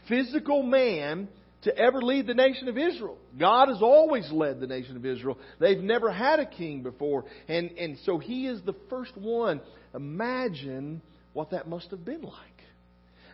physical 0.09 0.63
man 0.63 1.29
to 1.63 1.77
ever 1.77 2.01
lead 2.01 2.27
the 2.27 2.35
nation 2.35 2.69
of 2.69 2.77
Israel. 2.79 3.19
God 3.39 3.69
has 3.69 3.83
always 3.83 4.31
led 4.31 4.61
the 4.61 4.67
nation 4.67 4.97
of 4.97 5.05
Israel. 5.05 5.39
They've 5.59 5.79
never 5.79 6.11
had 6.11 6.39
a 6.39 6.47
king 6.47 6.83
before. 6.83 7.25
And, 7.49 7.71
and 7.73 7.99
so 8.05 8.19
he 8.19 8.47
is 8.47 8.61
the 8.63 8.75
first 8.91 9.17
one. 9.17 9.61
Imagine 9.95 11.03
what 11.33 11.51
that 11.51 11.69
must 11.69 11.91
have 11.91 12.05
been 12.05 12.23
like. 12.23 12.35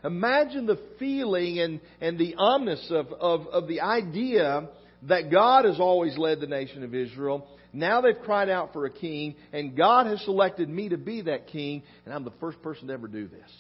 Imagine 0.03 0.67
the 0.67 0.81
feeling 0.99 1.59
and, 1.59 1.81
and 2.01 2.19
the 2.19 2.35
omness 2.37 2.91
of, 2.91 3.09
of, 3.13 3.47
of 3.49 3.69
the 3.69 3.81
idea 3.81 4.69
that 5.05 5.31
God 5.31 5.65
has 5.65 5.81
always 5.81 6.17
led 6.19 6.41
the 6.41 6.47
nation 6.47 6.83
of 6.83 6.95
Israel. 6.95 7.47
Now 7.73 8.01
they've 8.01 8.21
cried 8.25 8.49
out 8.49 8.73
for 8.73 8.85
a 8.87 8.91
king, 8.91 9.37
and 9.53 9.77
God 9.77 10.07
has 10.07 10.21
selected 10.25 10.69
me 10.69 10.89
to 10.91 10.99
be 10.99 11.23
that 11.23 11.49
king, 11.49 11.83
and 12.05 12.13
I'm 12.13 12.25
the 12.25 12.33
first 12.41 12.61
person 12.63 12.89
to 12.89 12.93
ever 12.93 13.09
do 13.09 13.29
this. 13.29 13.51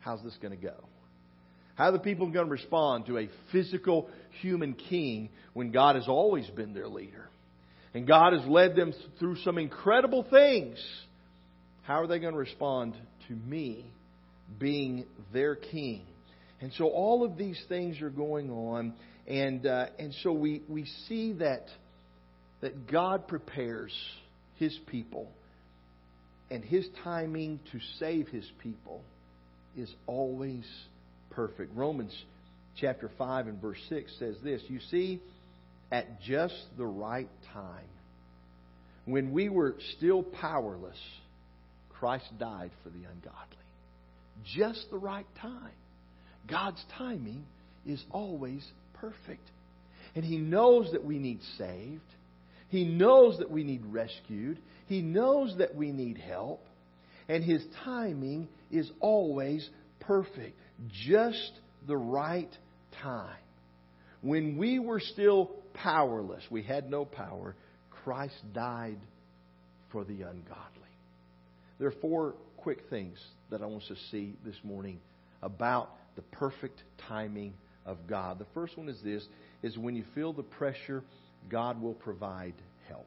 How's 0.00 0.22
this 0.22 0.36
going 0.40 0.56
to 0.56 0.62
go? 0.62 0.76
How 1.74 1.86
are 1.86 1.92
the 1.92 1.98
people 1.98 2.30
going 2.30 2.46
to 2.46 2.52
respond 2.52 3.06
to 3.06 3.18
a 3.18 3.28
physical 3.52 4.08
human 4.40 4.72
king 4.72 5.28
when 5.52 5.72
God 5.72 5.96
has 5.96 6.08
always 6.08 6.48
been 6.50 6.72
their 6.72 6.88
leader? 6.88 7.28
And 7.92 8.06
God 8.06 8.32
has 8.32 8.46
led 8.46 8.76
them 8.76 8.94
through 9.18 9.36
some 9.36 9.58
incredible 9.58 10.24
things. 10.30 10.78
How 11.82 12.00
are 12.02 12.06
they 12.06 12.18
going 12.18 12.32
to 12.32 12.38
respond 12.38 12.94
to 13.28 13.32
me 13.32 13.84
being 14.58 15.06
their 15.32 15.54
king? 15.54 16.02
And 16.60 16.72
so 16.78 16.86
all 16.86 17.24
of 17.24 17.36
these 17.36 17.62
things 17.68 18.00
are 18.00 18.10
going 18.10 18.50
on, 18.50 18.94
and 19.26 19.66
uh, 19.66 19.86
and 19.98 20.14
so 20.22 20.32
we 20.32 20.62
we 20.68 20.86
see 21.08 21.32
that 21.34 21.66
that 22.60 22.90
God 22.90 23.28
prepares 23.28 23.92
His 24.56 24.76
people, 24.86 25.30
and 26.50 26.64
His 26.64 26.86
timing 27.02 27.60
to 27.72 27.80
save 27.98 28.28
His 28.28 28.50
people 28.62 29.02
is 29.76 29.92
always 30.06 30.64
perfect. 31.30 31.76
Romans 31.76 32.16
chapter 32.80 33.10
5 33.18 33.46
and 33.48 33.60
verse 33.60 33.78
6 33.88 34.12
says 34.18 34.36
this 34.42 34.62
You 34.68 34.80
see, 34.90 35.20
at 35.90 36.20
just 36.22 36.54
the 36.78 36.86
right 36.86 37.28
time, 37.52 37.84
when 39.04 39.32
we 39.32 39.48
were 39.48 39.76
still 39.96 40.22
powerless, 40.22 40.98
Christ 41.90 42.26
died 42.38 42.70
for 42.82 42.90
the 42.90 43.04
ungodly. 43.04 43.56
Just 44.56 44.86
the 44.90 44.98
right 44.98 45.26
time. 45.40 45.72
God's 46.48 46.82
timing 46.98 47.44
is 47.86 48.02
always 48.10 48.64
perfect. 49.00 49.50
And 50.14 50.24
He 50.24 50.38
knows 50.38 50.92
that 50.92 51.04
we 51.04 51.18
need 51.18 51.40
saved. 51.58 52.00
He 52.68 52.84
knows 52.84 53.38
that 53.38 53.50
we 53.50 53.64
need 53.64 53.84
rescued. 53.86 54.58
He 54.86 55.02
knows 55.02 55.54
that 55.58 55.74
we 55.74 55.92
need 55.92 56.18
help. 56.18 56.64
And 57.28 57.44
His 57.44 57.64
timing 57.84 58.48
is 58.70 58.90
always 59.00 59.68
perfect. 60.00 60.58
Just 61.06 61.52
the 61.86 61.96
right 61.96 62.50
time. 63.02 63.36
When 64.22 64.56
we 64.56 64.78
were 64.78 65.00
still 65.00 65.50
powerless, 65.74 66.42
we 66.50 66.62
had 66.62 66.90
no 66.90 67.04
power, 67.04 67.54
Christ 68.04 68.34
died 68.52 68.98
for 69.92 70.04
the 70.04 70.22
ungodly. 70.22 70.62
There 71.78 71.88
are 71.88 71.94
four 72.00 72.34
quick 72.56 72.84
things 72.88 73.18
that 73.50 73.62
I 73.62 73.66
want 73.66 73.82
us 73.82 73.88
to 73.88 73.96
see 74.10 74.34
this 74.44 74.56
morning 74.64 74.98
about 75.42 75.90
the 76.16 76.22
perfect 76.22 76.82
timing 77.08 77.54
of 77.86 78.06
God. 78.08 78.38
The 78.38 78.46
first 78.52 78.76
one 78.76 78.88
is 78.88 78.98
this 79.02 79.24
is 79.62 79.78
when 79.78 79.96
you 79.96 80.04
feel 80.14 80.32
the 80.32 80.42
pressure, 80.42 81.02
God 81.48 81.80
will 81.80 81.94
provide 81.94 82.54
help. 82.88 83.06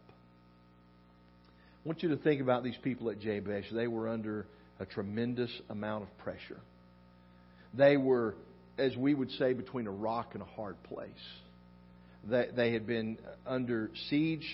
I 1.85 1.87
want 1.87 2.01
you 2.01 2.09
to 2.09 2.17
think 2.17 2.41
about 2.41 2.63
these 2.63 2.77
people 2.83 3.09
at 3.09 3.19
Jabesh. 3.19 3.65
They 3.71 3.87
were 3.87 4.09
under 4.09 4.45
a 4.79 4.85
tremendous 4.85 5.51
amount 5.69 6.03
of 6.03 6.17
pressure. 6.17 6.59
They 7.73 7.97
were, 7.97 8.35
as 8.77 8.95
we 8.95 9.13
would 9.13 9.31
say, 9.31 9.53
between 9.53 9.87
a 9.87 9.91
rock 9.91 10.31
and 10.33 10.41
a 10.41 10.45
hard 10.45 10.81
place. 10.83 11.09
They, 12.27 12.47
they 12.55 12.73
had 12.73 12.87
been 12.87 13.17
under 13.45 13.91
siege 14.09 14.47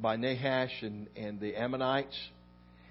by 0.00 0.16
Nahash 0.16 0.82
and, 0.82 1.06
and 1.16 1.40
the 1.40 1.56
Ammonites, 1.56 2.16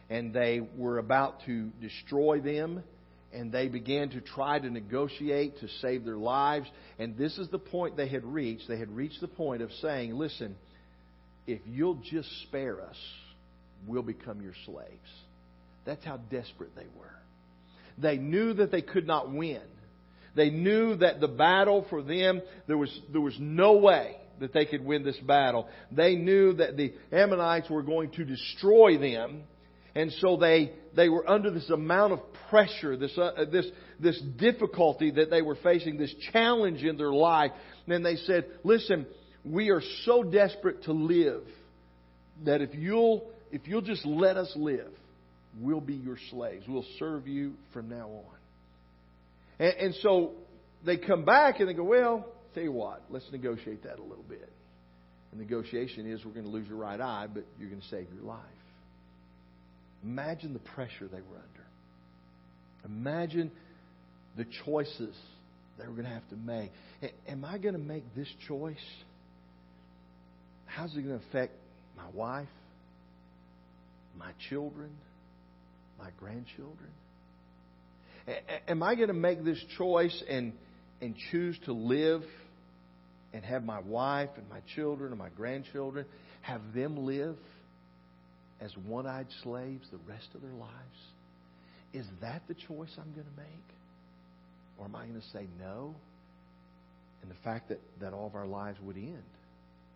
and 0.10 0.34
they 0.34 0.62
were 0.78 0.98
about 0.98 1.44
to 1.46 1.70
destroy 1.82 2.40
them 2.40 2.84
and 3.34 3.52
they 3.52 3.68
began 3.68 4.10
to 4.10 4.22
try 4.22 4.60
to 4.60 4.70
negotiate 4.70 5.60
to 5.60 5.68
save 5.82 6.06
their 6.06 6.18
lives. 6.18 6.68
And 7.00 7.18
this 7.18 7.38
is 7.38 7.50
the 7.50 7.60
point 7.60 7.98
they 7.98 8.08
had 8.08 8.26
reached. 8.26 8.68
They 8.68 8.78
had 8.78 8.96
reached 8.96 9.22
the 9.22 9.28
point 9.28 9.62
of 9.62 9.72
saying, 9.82 10.14
listen, 10.16 10.56
if 11.48 11.62
you'll 11.66 12.02
just 12.12 12.30
spare 12.44 12.82
us, 12.82 12.98
we'll 13.88 14.04
become 14.04 14.42
your 14.42 14.54
slaves. 14.66 15.10
That's 15.86 16.04
how 16.04 16.18
desperate 16.18 16.76
they 16.76 16.88
were. 16.98 17.16
They 17.98 18.18
knew 18.18 18.54
that 18.54 18.72
they 18.72 18.82
could 18.82 19.08
not 19.08 19.32
win. 19.32 19.62
They 20.36 20.50
knew 20.50 20.96
that 20.98 21.20
the 21.20 21.28
battle 21.28 21.86
for 21.90 22.02
them, 22.02 22.42
there 22.68 22.78
was, 22.78 23.02
there 23.12 23.22
was 23.22 23.36
no 23.40 23.78
way 23.78 24.16
that 24.40 24.54
they 24.54 24.66
could 24.66 24.84
win 24.84 25.04
this 25.04 25.18
battle. 25.20 25.68
They 25.92 26.16
knew 26.16 26.54
that 26.54 26.78
the 26.78 26.94
Ammonites 27.12 27.70
were 27.70 27.84
going 27.84 28.12
to 28.12 28.26
destroy 28.26 28.98
them. 28.98 29.44
And 29.94 30.12
so 30.20 30.38
they, 30.38 30.72
they 30.96 31.10
were 31.10 31.30
under 31.30 31.52
this 31.52 31.70
amount 31.70 32.14
of 32.14 32.20
pressure, 32.50 32.96
this, 32.96 33.18
uh, 33.18 33.46
this, 33.52 33.66
this 34.00 34.20
difficulty 34.38 35.12
that 35.12 35.30
they 35.30 35.42
were 35.42 35.56
facing, 35.56 35.98
this 35.98 36.14
challenge 36.32 36.84
in 36.84 36.98
their 36.98 37.12
life. 37.12 37.52
And 37.88 38.06
they 38.06 38.16
said, 38.16 38.46
listen, 38.64 39.06
we 39.44 39.70
are 39.70 39.82
so 40.06 40.24
desperate 40.24 40.84
to 40.84 40.94
live 40.94 41.44
that 42.46 42.62
if 42.62 42.74
you'll, 42.74 43.30
if 43.52 43.68
you'll 43.68 43.82
just 43.82 44.06
let 44.06 44.38
us 44.38 44.52
live, 44.56 44.92
we'll 45.60 45.82
be 45.82 45.96
your 45.96 46.18
slaves. 46.30 46.64
We'll 46.68 46.86
serve 46.98 47.28
you 47.28 47.54
from 47.74 47.90
now 47.90 48.08
on. 48.08 48.26
And, 49.60 49.74
and 49.74 49.96
so 49.96 50.32
they 50.86 50.98
come 50.98 51.26
back 51.26 51.60
and 51.60 51.68
they 51.68 51.74
go, 51.74 51.84
well, 51.84 52.26
tell 52.54 52.64
you 52.64 52.72
what, 52.72 53.04
let's 53.10 53.30
negotiate 53.32 53.84
that 53.84 54.00
a 54.00 54.04
little 54.04 54.26
bit. 54.28 54.50
The 55.34 55.38
negotiation 55.38 56.10
is 56.10 56.24
we're 56.26 56.32
going 56.32 56.46
to 56.46 56.52
lose 56.52 56.68
your 56.68 56.78
right 56.78 57.00
eye, 57.00 57.28
but 57.34 57.46
you're 57.60 57.70
going 57.70 57.82
to 57.82 57.88
save 57.88 58.08
your 58.14 58.24
life. 58.24 58.40
Imagine 60.04 60.54
the 60.54 60.60
pressure 60.60 61.08
they 61.08 61.22
were 61.22 61.38
under. 61.38 61.66
Imagine 62.86 63.52
the 64.38 64.46
choices 64.66 65.16
they 65.78 65.88
were 65.88 65.94
going 65.94 66.06
to 66.06 66.14
have 66.14 66.28
to 66.30 66.36
make. 66.36 66.72
Am 67.28 67.46
I 67.46 67.58
going 67.58 67.74
to 67.74 67.80
make 67.80 68.04
this 68.16 68.28
choice? 68.48 68.78
How's 70.66 70.92
it 70.96 71.02
going 71.02 71.20
to 71.20 71.26
affect 71.30 71.54
my 71.98 72.08
wife, 72.14 72.48
my 74.18 74.32
children, 74.50 74.90
my 76.00 76.10
grandchildren? 76.18 76.90
Am 78.68 78.82
I 78.82 78.96
going 78.96 79.08
to 79.08 79.14
make 79.14 79.44
this 79.44 79.62
choice 79.78 80.24
and, 80.30 80.54
and 81.02 81.16
choose 81.32 81.58
to 81.66 81.74
live 81.74 82.24
and 83.34 83.44
have 83.44 83.64
my 83.64 83.80
wife 83.80 84.30
and 84.38 84.48
my 84.50 84.60
children 84.76 85.12
and 85.12 85.20
my 85.20 85.30
grandchildren, 85.30 86.06
have 86.42 86.62
them 86.74 87.06
live 87.06 87.36
as 88.62 88.72
one 88.86 89.08
eyed 89.08 89.28
slaves 89.44 89.88
the 89.92 90.00
rest 90.08 90.28
of 90.36 90.42
their 90.42 90.54
lives? 90.54 90.72
Is 91.94 92.06
that 92.22 92.44
the 92.48 92.54
choice 92.54 92.92
I'm 92.98 93.12
going 93.14 93.28
to 93.28 93.42
make? 93.42 93.68
Or 94.78 94.86
am 94.86 94.96
I 94.96 95.06
going 95.06 95.20
to 95.20 95.28
say 95.34 95.48
no? 95.60 95.96
And 97.22 97.30
the 97.30 97.36
fact 97.44 97.70
that, 97.70 97.80
that 98.00 98.14
all 98.14 98.28
of 98.28 98.36
our 98.36 98.48
lives 98.48 98.78
would 98.82 98.96
end 98.96 99.24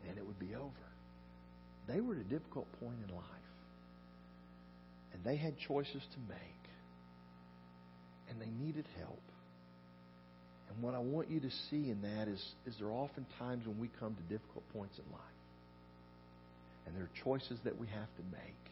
and 0.07 0.17
it 0.17 0.25
would 0.25 0.39
be 0.39 0.55
over. 0.55 0.71
They 1.87 2.01
were 2.01 2.15
at 2.15 2.21
a 2.21 2.29
difficult 2.29 2.67
point 2.79 2.97
in 3.07 3.15
life. 3.15 3.25
And 5.13 5.23
they 5.23 5.37
had 5.37 5.55
choices 5.67 6.01
to 6.13 6.19
make. 6.27 6.39
And 8.29 8.41
they 8.41 8.65
needed 8.65 8.85
help. 8.99 9.21
And 10.69 10.83
what 10.83 10.93
I 10.93 10.99
want 10.99 11.29
you 11.29 11.39
to 11.39 11.49
see 11.69 11.89
in 11.89 12.01
that 12.01 12.27
is, 12.27 12.43
is 12.65 12.75
there 12.79 12.89
are 12.89 12.91
often 12.91 13.25
times 13.39 13.65
when 13.65 13.79
we 13.79 13.89
come 13.99 14.15
to 14.15 14.21
difficult 14.23 14.63
points 14.73 14.97
in 14.97 15.11
life. 15.11 15.34
And 16.85 16.95
there 16.95 17.03
are 17.03 17.23
choices 17.23 17.59
that 17.63 17.77
we 17.79 17.87
have 17.87 18.07
to 18.17 18.23
make. 18.31 18.65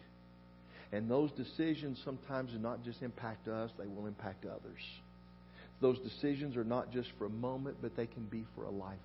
And 0.92 1.10
those 1.10 1.32
decisions 1.32 2.00
sometimes 2.06 2.52
do 2.52 2.60
not 2.60 2.84
just 2.84 3.02
impact 3.02 3.48
us, 3.48 3.72
they 3.80 3.88
will 3.88 4.06
impact 4.06 4.46
others. 4.46 4.82
Those 5.82 5.98
decisions 6.00 6.56
are 6.56 6.64
not 6.64 6.92
just 6.92 7.10
for 7.18 7.26
a 7.26 7.30
moment, 7.30 7.78
but 7.82 7.96
they 7.98 8.06
can 8.06 8.26
be 8.26 8.46
for 8.56 8.66
a 8.66 8.70
lifetime. 8.70 9.00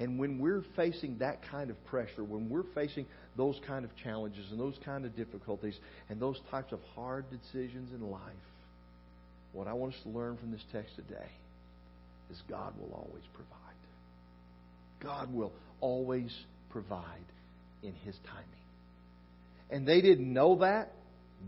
And 0.00 0.18
when 0.18 0.38
we're 0.38 0.64
facing 0.76 1.18
that 1.18 1.38
kind 1.50 1.70
of 1.70 1.82
pressure, 1.86 2.24
when 2.24 2.48
we're 2.48 2.64
facing 2.74 3.06
those 3.36 3.60
kind 3.66 3.84
of 3.84 3.90
challenges 4.02 4.44
and 4.50 4.58
those 4.58 4.74
kind 4.84 5.04
of 5.04 5.14
difficulties 5.14 5.78
and 6.08 6.18
those 6.18 6.40
types 6.50 6.72
of 6.72 6.80
hard 6.94 7.26
decisions 7.30 7.92
in 7.94 8.10
life, 8.10 8.20
what 9.52 9.68
I 9.68 9.72
want 9.74 9.94
us 9.94 10.00
to 10.04 10.08
learn 10.08 10.36
from 10.38 10.52
this 10.52 10.64
text 10.72 10.96
today 10.96 11.28
is 12.30 12.42
God 12.48 12.72
will 12.80 12.92
always 12.94 13.24
provide. 13.34 13.56
God 15.00 15.32
will 15.34 15.52
always 15.80 16.34
provide 16.70 17.04
in 17.82 17.94
His 17.94 18.16
timing. 18.26 18.46
And 19.70 19.86
they 19.86 20.00
didn't 20.00 20.32
know 20.32 20.58
that. 20.58 20.92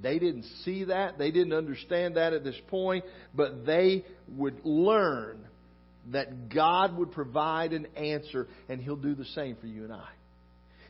They 0.00 0.18
didn't 0.18 0.44
see 0.64 0.84
that. 0.84 1.18
They 1.18 1.30
didn't 1.30 1.52
understand 1.52 2.16
that 2.16 2.32
at 2.32 2.44
this 2.44 2.58
point. 2.68 3.04
But 3.34 3.66
they 3.66 4.04
would 4.36 4.64
learn 4.64 5.38
that 6.10 6.48
God 6.48 6.96
would 6.96 7.12
provide 7.12 7.72
an 7.72 7.86
answer, 7.96 8.48
and 8.68 8.80
He'll 8.80 8.96
do 8.96 9.14
the 9.14 9.24
same 9.26 9.56
for 9.56 9.66
you 9.66 9.84
and 9.84 9.92
I. 9.92 10.08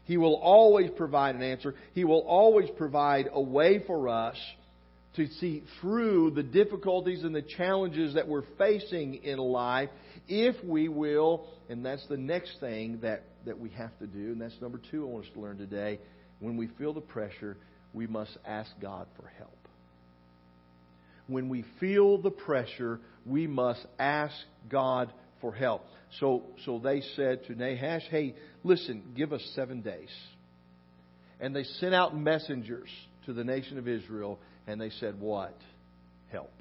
He 0.04 0.16
will 0.16 0.36
always 0.36 0.90
provide 0.96 1.34
an 1.36 1.42
answer. 1.42 1.74
He 1.94 2.04
will 2.04 2.20
always 2.20 2.68
provide 2.76 3.28
a 3.32 3.40
way 3.40 3.82
for 3.86 4.08
us 4.08 4.36
to 5.16 5.26
see 5.40 5.62
through 5.80 6.30
the 6.30 6.42
difficulties 6.42 7.22
and 7.22 7.34
the 7.34 7.42
challenges 7.42 8.14
that 8.14 8.26
we're 8.26 8.44
facing 8.56 9.22
in 9.24 9.38
life 9.38 9.90
if 10.28 10.56
we 10.64 10.88
will, 10.88 11.46
and 11.68 11.84
that's 11.84 12.06
the 12.08 12.16
next 12.16 12.58
thing 12.60 13.00
that, 13.02 13.24
that 13.44 13.58
we 13.58 13.70
have 13.70 13.96
to 13.98 14.06
do, 14.06 14.32
and 14.32 14.40
that's 14.40 14.54
number 14.60 14.80
two 14.90 15.06
I 15.06 15.10
want 15.10 15.26
us 15.26 15.30
to 15.34 15.40
learn 15.40 15.58
today. 15.58 15.98
When 16.40 16.56
we 16.56 16.68
feel 16.78 16.92
the 16.92 17.00
pressure, 17.00 17.56
we 17.92 18.06
must 18.06 18.36
ask 18.46 18.70
God 18.80 19.06
for 19.16 19.30
help. 19.38 19.50
When 21.26 21.48
we 21.48 21.64
feel 21.78 22.18
the 22.18 22.30
pressure, 22.30 23.00
we 23.26 23.46
must 23.46 23.84
ask 23.98 24.34
God 24.68 25.12
for 25.40 25.52
help. 25.52 25.84
So, 26.20 26.44
so 26.64 26.78
they 26.78 27.02
said 27.16 27.44
to 27.46 27.54
Nahash, 27.54 28.02
hey, 28.10 28.34
listen, 28.64 29.12
give 29.16 29.32
us 29.32 29.42
seven 29.54 29.82
days. 29.82 30.10
And 31.40 31.54
they 31.54 31.64
sent 31.64 31.94
out 31.94 32.16
messengers 32.16 32.88
to 33.26 33.32
the 33.32 33.44
nation 33.44 33.78
of 33.78 33.88
Israel 33.88 34.38
and 34.66 34.80
they 34.80 34.90
said, 34.90 35.20
What? 35.20 35.56
Help. 36.30 36.52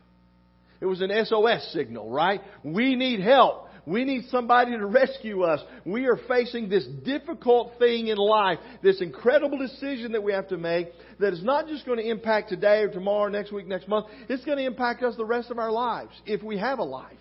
It 0.80 0.86
was 0.86 1.02
an 1.02 1.12
SOS 1.26 1.72
signal, 1.74 2.10
right? 2.10 2.42
We 2.64 2.96
need 2.96 3.20
help. 3.20 3.68
We 3.86 4.04
need 4.04 4.26
somebody 4.30 4.72
to 4.72 4.86
rescue 4.86 5.42
us. 5.44 5.60
We 5.86 6.06
are 6.06 6.20
facing 6.28 6.70
this 6.70 6.86
difficult 7.04 7.74
thing 7.80 8.08
in 8.08 8.18
life, 8.18 8.60
this 8.84 9.02
incredible 9.02 9.58
decision 9.58 10.12
that 10.12 10.22
we 10.22 10.34
have 10.34 10.50
to 10.50 10.58
make 10.58 10.90
that 11.20 11.34
is 11.34 11.44
not 11.44 11.68
just 11.68 11.86
going 11.86 11.98
to 11.98 12.08
impact 12.08 12.50
today 12.50 12.82
or 12.82 12.90
tomorrow, 12.90 13.30
next 13.30 13.52
week, 13.52 13.68
next 13.68 13.88
month. 13.88 14.08
It's 14.30 14.46
going 14.46 14.60
to 14.60 14.66
impact 14.66 15.02
us 15.04 15.16
the 15.18 15.26
rest 15.26 15.50
of 15.50 15.58
our 15.58 15.72
lives, 15.72 16.12
if 16.26 16.44
we 16.44 16.58
have 16.60 16.80
a 16.80 16.84
life. 16.84 17.18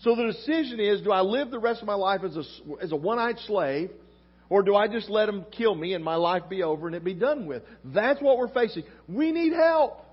So 0.00 0.14
the 0.14 0.26
decision 0.26 0.80
is, 0.80 1.00
do 1.00 1.12
I 1.12 1.20
live 1.20 1.50
the 1.50 1.58
rest 1.58 1.80
of 1.80 1.86
my 1.86 1.94
life 1.94 2.22
as 2.24 2.36
a, 2.36 2.44
as 2.82 2.92
a 2.92 2.96
one-eyed 2.96 3.38
slave, 3.46 3.90
or 4.50 4.62
do 4.62 4.74
I 4.74 4.88
just 4.88 5.10
let 5.10 5.26
them 5.26 5.44
kill 5.50 5.74
me 5.74 5.94
and 5.94 6.02
my 6.02 6.14
life 6.14 6.44
be 6.48 6.62
over 6.62 6.86
and 6.86 6.96
it 6.96 7.04
be 7.04 7.14
done 7.14 7.46
with? 7.46 7.62
That's 7.84 8.20
what 8.20 8.38
we're 8.38 8.52
facing. 8.52 8.84
We 9.06 9.32
need 9.32 9.52
help. 9.52 10.04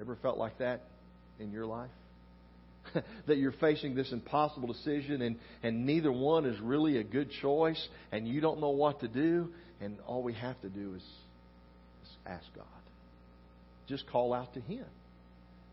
Ever 0.00 0.16
felt 0.22 0.38
like 0.38 0.58
that 0.58 0.82
in 1.38 1.50
your 1.50 1.66
life? 1.66 1.90
that 3.26 3.36
you're 3.36 3.52
facing 3.52 3.94
this 3.94 4.10
impossible 4.12 4.68
decision 4.68 5.22
and, 5.22 5.36
and 5.62 5.84
neither 5.86 6.10
one 6.10 6.46
is 6.46 6.58
really 6.60 6.98
a 6.98 7.04
good 7.04 7.30
choice 7.42 7.88
and 8.12 8.26
you 8.26 8.40
don't 8.40 8.60
know 8.60 8.70
what 8.70 9.00
to 9.00 9.08
do 9.08 9.48
and 9.80 9.98
all 10.06 10.22
we 10.22 10.34
have 10.34 10.60
to 10.62 10.68
do 10.68 10.94
is, 10.94 11.02
is 11.02 12.10
ask 12.26 12.44
God. 12.54 12.64
Just 13.88 14.06
call 14.08 14.32
out 14.32 14.54
to 14.54 14.60
Him. 14.60 14.84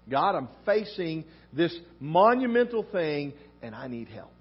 God, 0.10 0.36
I'm 0.36 0.48
facing 0.66 1.26
this 1.54 1.76
monumental 2.00 2.86
thing 2.92 3.34
and 3.62 3.76
I 3.76 3.88
need 3.88 4.08
help. 4.08 4.32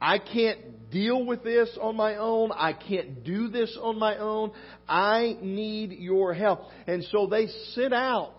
I 0.00 0.18
can't 0.18 0.90
deal 0.90 1.24
with 1.24 1.42
this 1.42 1.76
on 1.80 1.96
my 1.96 2.16
own. 2.16 2.50
I 2.52 2.72
can't 2.72 3.24
do 3.24 3.48
this 3.48 3.76
on 3.80 3.98
my 3.98 4.16
own. 4.18 4.52
I 4.88 5.36
need 5.40 5.92
your 5.92 6.34
help. 6.34 6.60
And 6.86 7.04
so 7.10 7.26
they 7.26 7.46
sent 7.74 7.94
out 7.94 8.36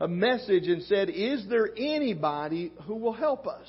a 0.00 0.08
message 0.08 0.66
and 0.66 0.82
said, 0.84 1.08
Is 1.10 1.46
there 1.48 1.68
anybody 1.76 2.72
who 2.86 2.96
will 2.96 3.12
help 3.12 3.46
us? 3.46 3.66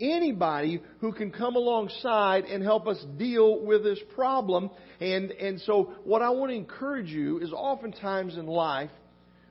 Anybody 0.00 0.82
who 1.00 1.12
can 1.12 1.30
come 1.30 1.54
alongside 1.54 2.44
and 2.44 2.64
help 2.64 2.88
us 2.88 3.02
deal 3.16 3.64
with 3.64 3.84
this 3.84 4.00
problem. 4.16 4.70
And, 5.00 5.30
and 5.30 5.60
so, 5.60 5.94
what 6.02 6.20
I 6.20 6.30
want 6.30 6.50
to 6.50 6.56
encourage 6.56 7.08
you 7.08 7.38
is 7.38 7.52
oftentimes 7.52 8.36
in 8.36 8.46
life, 8.46 8.90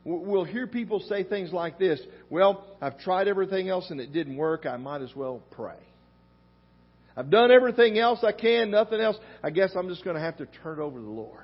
we'll 0.03 0.43
hear 0.43 0.67
people 0.67 0.99
say 1.07 1.23
things 1.23 1.53
like 1.53 1.79
this 1.79 2.01
Well, 2.29 2.65
I've 2.81 2.99
tried 2.99 3.29
everything 3.29 3.69
else 3.69 3.89
and 3.89 4.01
it 4.01 4.11
didn't 4.11 4.35
work. 4.35 4.65
I 4.65 4.75
might 4.75 5.01
as 5.01 5.15
well 5.15 5.41
pray. 5.51 5.77
I've 7.15 7.29
done 7.29 7.51
everything 7.51 7.99
else 7.99 8.23
I 8.23 8.31
can, 8.31 8.71
nothing 8.71 8.99
else. 8.99 9.17
I 9.43 9.49
guess 9.49 9.71
I'm 9.75 9.89
just 9.89 10.03
going 10.03 10.15
to 10.15 10.21
have 10.21 10.37
to 10.37 10.47
turn 10.63 10.79
it 10.79 10.81
over 10.81 10.97
to 10.97 11.05
the 11.05 11.11
Lord. 11.11 11.43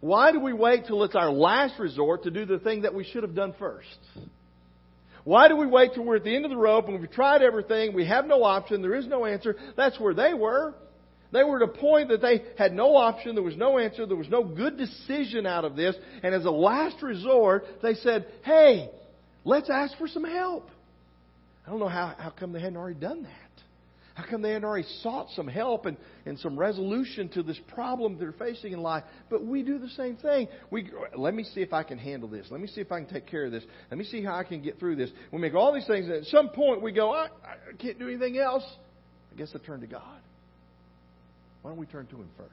Why 0.00 0.32
do 0.32 0.40
we 0.40 0.52
wait 0.52 0.86
till 0.86 1.04
it's 1.04 1.14
our 1.14 1.30
last 1.30 1.78
resort 1.78 2.24
to 2.24 2.30
do 2.30 2.46
the 2.46 2.58
thing 2.58 2.82
that 2.82 2.94
we 2.94 3.04
should 3.04 3.22
have 3.22 3.34
done 3.34 3.54
first? 3.58 3.86
Why 5.24 5.48
do 5.48 5.56
we 5.56 5.66
wait 5.66 5.92
till 5.94 6.04
we're 6.04 6.16
at 6.16 6.24
the 6.24 6.34
end 6.34 6.46
of 6.46 6.50
the 6.50 6.56
rope 6.56 6.88
and 6.88 6.98
we've 6.98 7.10
tried 7.10 7.42
everything, 7.42 7.94
we 7.94 8.06
have 8.06 8.24
no 8.24 8.42
option, 8.42 8.80
there 8.80 8.94
is 8.94 9.06
no 9.06 9.26
answer? 9.26 9.56
That's 9.76 10.00
where 10.00 10.14
they 10.14 10.32
were. 10.32 10.74
They 11.32 11.44
were 11.44 11.62
at 11.62 11.68
a 11.68 11.72
point 11.72 12.08
that 12.08 12.22
they 12.22 12.42
had 12.58 12.72
no 12.72 12.96
option, 12.96 13.34
there 13.34 13.44
was 13.44 13.56
no 13.56 13.78
answer, 13.78 14.06
there 14.06 14.16
was 14.16 14.28
no 14.28 14.42
good 14.42 14.76
decision 14.76 15.46
out 15.46 15.64
of 15.64 15.76
this, 15.76 15.94
and 16.22 16.34
as 16.34 16.44
a 16.44 16.50
last 16.50 17.02
resort, 17.02 17.64
they 17.82 17.94
said, 17.94 18.26
hey, 18.42 18.90
let's 19.44 19.70
ask 19.70 19.96
for 19.96 20.08
some 20.08 20.24
help. 20.24 20.68
I 21.66 21.70
don't 21.70 21.78
know 21.78 21.88
how, 21.88 22.14
how 22.18 22.30
come 22.30 22.52
they 22.52 22.60
hadn't 22.60 22.78
already 22.78 22.98
done 22.98 23.22
that. 23.22 23.39
How 24.20 24.30
come 24.30 24.42
they 24.42 24.50
hadn't 24.50 24.64
already 24.64 24.86
sought 25.02 25.28
some 25.34 25.48
help 25.48 25.86
and, 25.86 25.96
and 26.26 26.38
some 26.38 26.58
resolution 26.58 27.30
to 27.30 27.42
this 27.42 27.58
problem 27.68 28.18
they're 28.18 28.32
facing 28.32 28.74
in 28.74 28.82
life? 28.82 29.04
But 29.30 29.44
we 29.44 29.62
do 29.62 29.78
the 29.78 29.88
same 29.90 30.16
thing. 30.16 30.48
We 30.70 30.90
let 31.16 31.32
me 31.32 31.42
see 31.42 31.62
if 31.62 31.72
I 31.72 31.84
can 31.84 31.96
handle 31.96 32.28
this. 32.28 32.46
Let 32.50 32.60
me 32.60 32.66
see 32.66 32.82
if 32.82 32.92
I 32.92 33.00
can 33.00 33.08
take 33.08 33.26
care 33.26 33.46
of 33.46 33.52
this. 33.52 33.64
Let 33.90 33.96
me 33.96 34.04
see 34.04 34.22
how 34.22 34.34
I 34.34 34.44
can 34.44 34.62
get 34.62 34.78
through 34.78 34.96
this. 34.96 35.10
We 35.32 35.38
make 35.38 35.54
all 35.54 35.72
these 35.72 35.86
things, 35.86 36.06
and 36.06 36.16
at 36.16 36.24
some 36.24 36.50
point 36.50 36.82
we 36.82 36.92
go, 36.92 37.12
I, 37.12 37.28
I 37.44 37.76
can't 37.78 37.98
do 37.98 38.08
anything 38.08 38.36
else. 38.36 38.64
I 39.32 39.38
guess 39.38 39.52
I 39.54 39.64
turn 39.64 39.80
to 39.80 39.86
God. 39.86 40.20
Why 41.62 41.70
don't 41.70 41.80
we 41.80 41.86
turn 41.86 42.06
to 42.08 42.16
Him 42.16 42.28
first? 42.36 42.50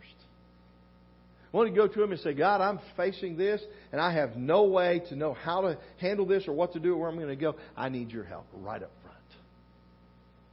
I 1.54 1.58
want 1.58 1.70
to 1.70 1.76
go 1.76 1.88
to 1.88 2.04
Him 2.04 2.12
and 2.12 2.20
say, 2.22 2.34
God, 2.34 2.62
I'm 2.62 2.80
facing 2.96 3.36
this, 3.36 3.62
and 3.92 4.00
I 4.00 4.14
have 4.14 4.38
no 4.38 4.64
way 4.66 5.02
to 5.10 5.18
know 5.18 5.34
how 5.34 5.62
to 5.62 5.78
handle 6.00 6.26
this 6.26 6.48
or 6.48 6.54
what 6.54 6.74
to 6.74 6.80
do 6.80 6.94
or 6.94 7.00
where 7.00 7.10
I'm 7.10 7.18
going 7.18 7.28
to 7.28 7.36
go. 7.36 7.56
I 7.76 7.90
need 7.90 8.12
your 8.12 8.24
help 8.24 8.46
right 8.54 8.82
up 8.82 8.92
front. 9.04 9.18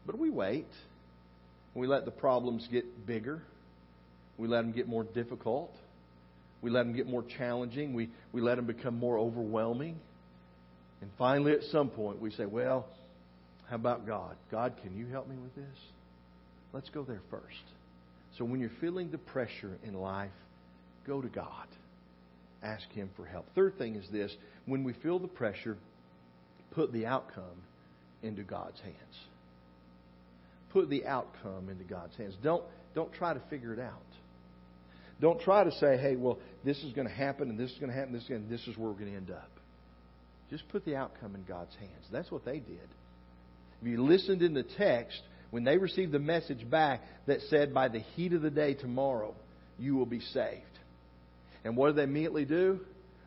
But 0.07 0.19
we 0.19 0.31
wait. 0.31 0.67
We 1.75 1.87
let 1.87 2.05
the 2.05 2.11
problems 2.11 2.69
get 2.71 3.07
bigger. 3.07 3.43
We 4.39 4.49
let 4.49 4.63
them 4.63 4.73
get 4.73 4.89
more 4.89 5.05
difficult. 5.05 5.75
We 6.63 6.71
let 6.71 6.85
them 6.85 6.95
get 6.95 7.07
more 7.07 7.25
challenging. 7.37 7.95
We, 7.95 8.11
we 8.33 8.41
let 8.41 8.57
them 8.57 8.67
become 8.67 8.99
more 8.99 9.19
overwhelming. 9.19 9.99
And 11.01 11.11
finally, 11.19 11.53
at 11.53 11.63
some 11.65 11.91
point, 11.91 12.21
we 12.21 12.31
say, 12.31 12.47
Well, 12.47 12.87
how 13.69 13.77
about 13.77 14.07
God? 14.07 14.37
God, 14.51 14.75
can 14.83 14.97
you 14.97 15.07
help 15.07 15.29
me 15.29 15.37
with 15.37 15.55
this? 15.55 15.79
Let's 16.73 16.89
go 16.91 17.03
there 17.03 17.21
first. 17.31 17.45
So 18.39 18.45
when 18.45 18.61
you're 18.61 18.71
feeling 18.81 19.11
the 19.11 19.19
pressure 19.19 19.79
in 19.85 19.95
life, 19.95 20.31
go 21.07 21.21
to 21.21 21.29
God. 21.29 21.67
Ask 22.63 22.89
Him 22.93 23.11
for 23.17 23.27
help. 23.27 23.47
Third 23.55 23.77
thing 23.79 23.97
is 23.97 24.09
this 24.11 24.35
when 24.67 24.85
we 24.85 24.93
feel 24.95 25.19
the 25.19 25.29
pressure, 25.29 25.77
put 26.71 26.93
the 26.93 27.07
outcome 27.07 27.63
into 28.23 28.43
God's 28.43 28.81
hands 28.81 28.95
put 30.75 30.91
the 30.91 31.07
outcome 31.07 31.71
into 31.71 31.85
God's 31.85 32.15
hands. 32.17 32.35
Don't, 32.43 32.63
don't 32.95 33.13
try 33.15 33.33
to 33.33 33.41
figure 33.49 33.73
it 33.73 33.81
out. 33.81 34.03
Don't 35.21 35.41
try 35.41 35.65
to 35.65 35.71
say, 35.73 35.97
hey, 35.97 36.17
well, 36.17 36.39
this 36.65 36.77
is 36.83 36.93
going 36.93 37.07
to 37.07 37.15
happen 37.15 37.49
and 37.49 37.59
this 37.59 37.71
is 37.71 37.79
going 37.79 37.91
to 37.91 37.97
happen, 37.97 38.13
this 38.13 38.25
is, 38.29 38.51
this 38.51 38.61
is 38.67 38.77
where 38.77 38.91
we're 38.91 38.99
going 38.99 39.13
to 39.13 39.17
end 39.17 39.31
up. 39.31 39.51
Just 40.51 40.69
put 40.69 40.85
the 40.85 40.97
outcome 40.97 41.35
in 41.37 41.45
God's 41.45 41.75
hands. 41.77 42.05
That's 42.13 42.31
what 42.31 42.45
they 42.45 42.59
did. 42.59 42.89
If 43.81 43.89
you 43.89 44.03
listened 44.03 44.43
in 44.43 44.53
the 44.53 44.65
text, 44.77 45.21
when 45.51 45.63
they 45.65 45.79
received 45.79 46.13
the 46.13 46.19
message 46.19 46.69
back 46.69 47.03
that 47.27 47.41
said, 47.49 47.73
by 47.73 47.89
the 47.89 48.01
heat 48.01 48.33
of 48.33 48.43
the 48.43 48.51
day 48.51 48.75
tomorrow, 48.75 49.35
you 49.79 49.95
will 49.95 50.07
be 50.07 50.21
saved. 50.21 50.63
And 51.65 51.77
what 51.77 51.87
did 51.89 51.97
they 51.97 52.03
immediately 52.03 52.45
do? 52.45 52.81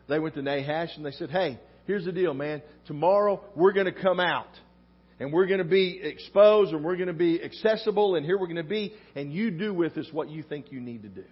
They 0.08 0.18
went 0.18 0.34
to 0.34 0.42
Nahash 0.42 0.90
and 0.96 1.04
they 1.04 1.12
said, 1.12 1.30
hey, 1.30 1.58
here's 1.86 2.04
the 2.04 2.12
deal, 2.12 2.34
man. 2.34 2.62
Tomorrow 2.86 3.42
we're 3.56 3.72
going 3.72 3.92
to 3.92 4.02
come 4.02 4.20
out 4.20 4.48
and 5.20 5.32
we're 5.32 5.46
going 5.46 5.58
to 5.58 5.64
be 5.64 6.00
exposed 6.02 6.72
and 6.72 6.84
we're 6.84 6.96
going 6.96 7.08
to 7.08 7.12
be 7.12 7.42
accessible 7.42 8.14
and 8.14 8.24
here 8.24 8.38
we're 8.38 8.46
going 8.46 8.56
to 8.56 8.62
be 8.62 8.94
and 9.14 9.32
you 9.32 9.50
do 9.50 9.74
with 9.74 9.96
us 9.96 10.06
what 10.12 10.28
you 10.28 10.42
think 10.42 10.70
you 10.70 10.80
need 10.80 11.02
to 11.02 11.08
do. 11.08 11.24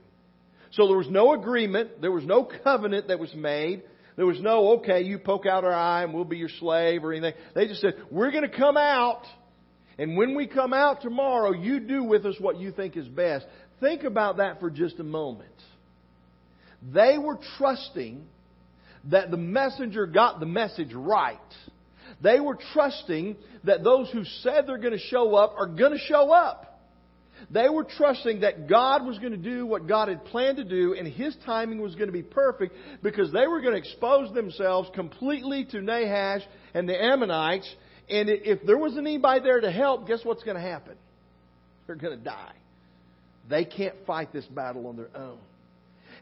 So 0.72 0.88
there 0.88 0.96
was 0.96 1.08
no 1.08 1.32
agreement. 1.32 2.00
There 2.00 2.12
was 2.12 2.24
no 2.24 2.48
covenant 2.64 3.08
that 3.08 3.18
was 3.18 3.32
made. 3.34 3.82
There 4.16 4.26
was 4.26 4.40
no, 4.40 4.78
okay, 4.78 5.02
you 5.02 5.18
poke 5.18 5.46
out 5.46 5.64
our 5.64 5.72
eye 5.72 6.02
and 6.02 6.12
we'll 6.12 6.24
be 6.24 6.38
your 6.38 6.48
slave 6.58 7.04
or 7.04 7.12
anything. 7.12 7.34
They 7.54 7.66
just 7.68 7.80
said, 7.80 7.94
we're 8.10 8.30
going 8.30 8.48
to 8.48 8.56
come 8.56 8.76
out. 8.76 9.22
And 9.98 10.16
when 10.16 10.34
we 10.34 10.46
come 10.46 10.72
out 10.72 11.02
tomorrow, 11.02 11.52
you 11.52 11.80
do 11.80 12.02
with 12.02 12.26
us 12.26 12.34
what 12.38 12.58
you 12.58 12.72
think 12.72 12.96
is 12.96 13.06
best. 13.06 13.46
Think 13.80 14.04
about 14.04 14.38
that 14.38 14.60
for 14.60 14.70
just 14.70 14.98
a 14.98 15.04
moment. 15.04 15.50
They 16.92 17.18
were 17.18 17.38
trusting 17.58 18.26
that 19.10 19.30
the 19.30 19.36
messenger 19.36 20.06
got 20.06 20.40
the 20.40 20.46
message 20.46 20.92
right. 20.92 21.38
They 22.22 22.40
were 22.40 22.58
trusting 22.72 23.36
that 23.64 23.84
those 23.84 24.10
who 24.10 24.24
said 24.42 24.66
they're 24.66 24.78
going 24.78 24.92
to 24.92 24.98
show 24.98 25.34
up 25.34 25.54
are 25.58 25.66
going 25.66 25.92
to 25.92 25.98
show 25.98 26.32
up. 26.32 26.76
They 27.50 27.68
were 27.68 27.84
trusting 27.84 28.40
that 28.40 28.68
God 28.68 29.06
was 29.06 29.18
going 29.18 29.32
to 29.32 29.38
do 29.38 29.66
what 29.66 29.86
God 29.86 30.08
had 30.08 30.24
planned 30.24 30.56
to 30.56 30.64
do 30.64 30.94
and 30.94 31.06
His 31.06 31.36
timing 31.44 31.80
was 31.80 31.94
going 31.94 32.06
to 32.08 32.12
be 32.12 32.22
perfect 32.22 32.74
because 33.02 33.30
they 33.32 33.46
were 33.46 33.60
going 33.60 33.74
to 33.74 33.78
expose 33.78 34.32
themselves 34.34 34.88
completely 34.94 35.64
to 35.66 35.82
Nahash 35.82 36.42
and 36.74 36.88
the 36.88 37.00
Ammonites. 37.00 37.72
And 38.08 38.28
if 38.30 38.64
there 38.64 38.78
wasn't 38.78 39.06
anybody 39.06 39.40
there 39.42 39.60
to 39.60 39.70
help, 39.70 40.06
guess 40.06 40.20
what's 40.22 40.42
going 40.44 40.56
to 40.56 40.62
happen? 40.62 40.94
They're 41.86 41.96
going 41.96 42.18
to 42.18 42.24
die. 42.24 42.54
They 43.48 43.64
can't 43.64 43.94
fight 44.06 44.32
this 44.32 44.46
battle 44.46 44.86
on 44.86 44.96
their 44.96 45.10
own. 45.14 45.38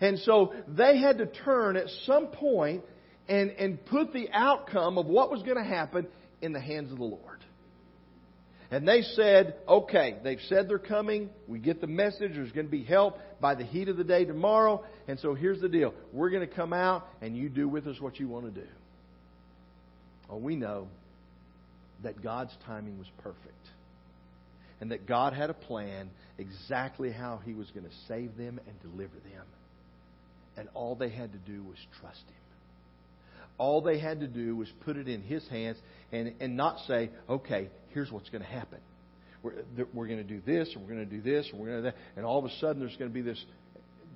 And 0.00 0.18
so 0.20 0.52
they 0.68 0.98
had 0.98 1.18
to 1.18 1.26
turn 1.26 1.76
at 1.76 1.88
some 2.04 2.26
point 2.26 2.83
and, 3.28 3.50
and 3.52 3.84
put 3.87 4.12
the 4.12 4.28
outcome 4.32 4.98
of 4.98 5.06
what 5.06 5.30
was 5.30 5.42
going 5.42 5.56
to 5.56 5.64
happen 5.64 6.06
in 6.42 6.52
the 6.52 6.60
hands 6.60 6.92
of 6.92 6.98
the 6.98 7.04
Lord. 7.04 7.44
And 8.70 8.88
they 8.88 9.02
said, 9.02 9.54
okay, 9.68 10.16
they've 10.24 10.40
said 10.48 10.68
they're 10.68 10.78
coming. 10.78 11.30
We 11.46 11.58
get 11.58 11.80
the 11.80 11.87
message. 11.87 12.32
There's 12.34 12.50
going 12.52 12.66
to 12.66 12.72
be 12.72 12.82
help 12.82 13.18
by 13.40 13.54
the 13.54 13.64
heat 13.64 13.88
of 13.88 13.96
the 13.96 14.04
day 14.04 14.24
tomorrow. 14.24 14.84
And 15.06 15.18
so 15.20 15.34
here's 15.34 15.60
the 15.60 15.68
deal. 15.68 15.94
We're 16.12 16.30
going 16.30 16.46
to 16.46 16.52
come 16.52 16.72
out 16.72 17.06
and 17.20 17.37
you 17.37 17.48
do 17.48 17.68
with 17.68 17.87
us 17.87 18.00
what 18.00 18.18
you 18.18 18.26
want 18.26 18.52
to 18.52 18.60
do. 18.60 18.66
Well, 20.28 20.40
we 20.40 20.56
know 20.56 20.88
that 22.02 22.22
God's 22.22 22.52
timing 22.66 22.98
was 22.98 23.06
perfect. 23.22 23.38
And 24.80 24.90
that 24.90 25.06
God 25.06 25.34
had 25.34 25.50
a 25.50 25.54
plan 25.54 26.10
exactly 26.37 27.12
how 27.12 27.40
He 27.44 27.54
was 27.54 27.70
going 27.70 27.87
to 27.87 27.94
save 28.08 28.37
them 28.37 28.58
and 28.66 28.92
deliver 28.92 29.14
them. 29.14 29.46
And 30.56 30.68
all 30.74 30.94
they 30.94 31.10
had 31.10 31.32
to 31.32 31.38
do 31.38 31.62
was 31.62 31.76
trust 32.00 32.22
Him. 32.26 32.43
All 33.59 33.81
they 33.81 33.99
had 33.99 34.21
to 34.21 34.27
do 34.27 34.57
was 34.57 34.69
put 34.85 34.97
it 34.97 35.09
in 35.09 35.23
His 35.23 35.47
hands 35.49 35.79
and, 36.12 36.35
and 36.40 36.57
not 36.57 36.79
say, 36.87 37.11
okay, 37.29 37.69
here's 37.90 38.11
what's 38.11 38.29
going 38.31 38.43
to 38.43 38.49
happen. 38.49 38.79
We're, 39.43 39.64
we're 39.93 40.07
going 40.07 40.19
to 40.19 40.25
do 40.25 40.40
this, 40.45 40.71
and 40.75 40.83
we're 40.83 40.95
going 40.95 41.09
to 41.09 41.17
do 41.17 41.21
this, 41.21 41.49
and 41.51 41.61
we're 41.61 41.69
going 41.69 41.79
to 41.79 41.90
that. 41.90 41.97
And 42.17 42.25
all 42.25 42.38
of 42.38 42.45
a 42.47 42.55
sudden, 42.61 42.81
there's 42.81 42.97
going 42.97 43.11
to 43.11 43.14
be 43.14 43.23
this. 43.23 43.43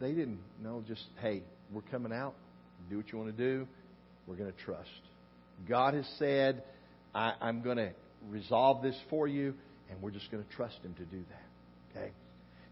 They 0.01 0.13
didn't 0.13 0.41
know, 0.63 0.83
just, 0.87 1.05
hey, 1.21 1.43
we're 1.73 1.83
coming 1.83 2.13
out. 2.13 2.35
Do 2.89 2.97
what 2.97 3.13
you 3.13 3.19
want 3.19 3.37
to 3.37 3.45
do. 3.45 3.67
We're 4.27 4.37
going 4.37 4.51
to 4.51 4.59
trust. 4.65 4.89
God 5.69 5.95
has 5.95 6.09
said, 6.19 6.63
I, 7.15 7.35
I'm 7.41 7.63
going 7.63 7.77
to 7.77 7.93
resolve 8.31 8.83
this 8.83 8.97
for 9.11 9.29
you, 9.29 9.55
and 9.91 10.01
we're 10.01 10.11
just 10.11 10.31
going 10.31 10.43
to 10.43 10.51
trust 10.57 10.77
Him 10.83 10.95
to 10.95 11.05
do 11.05 11.23
that. 11.29 11.99
Okay? 11.99 12.11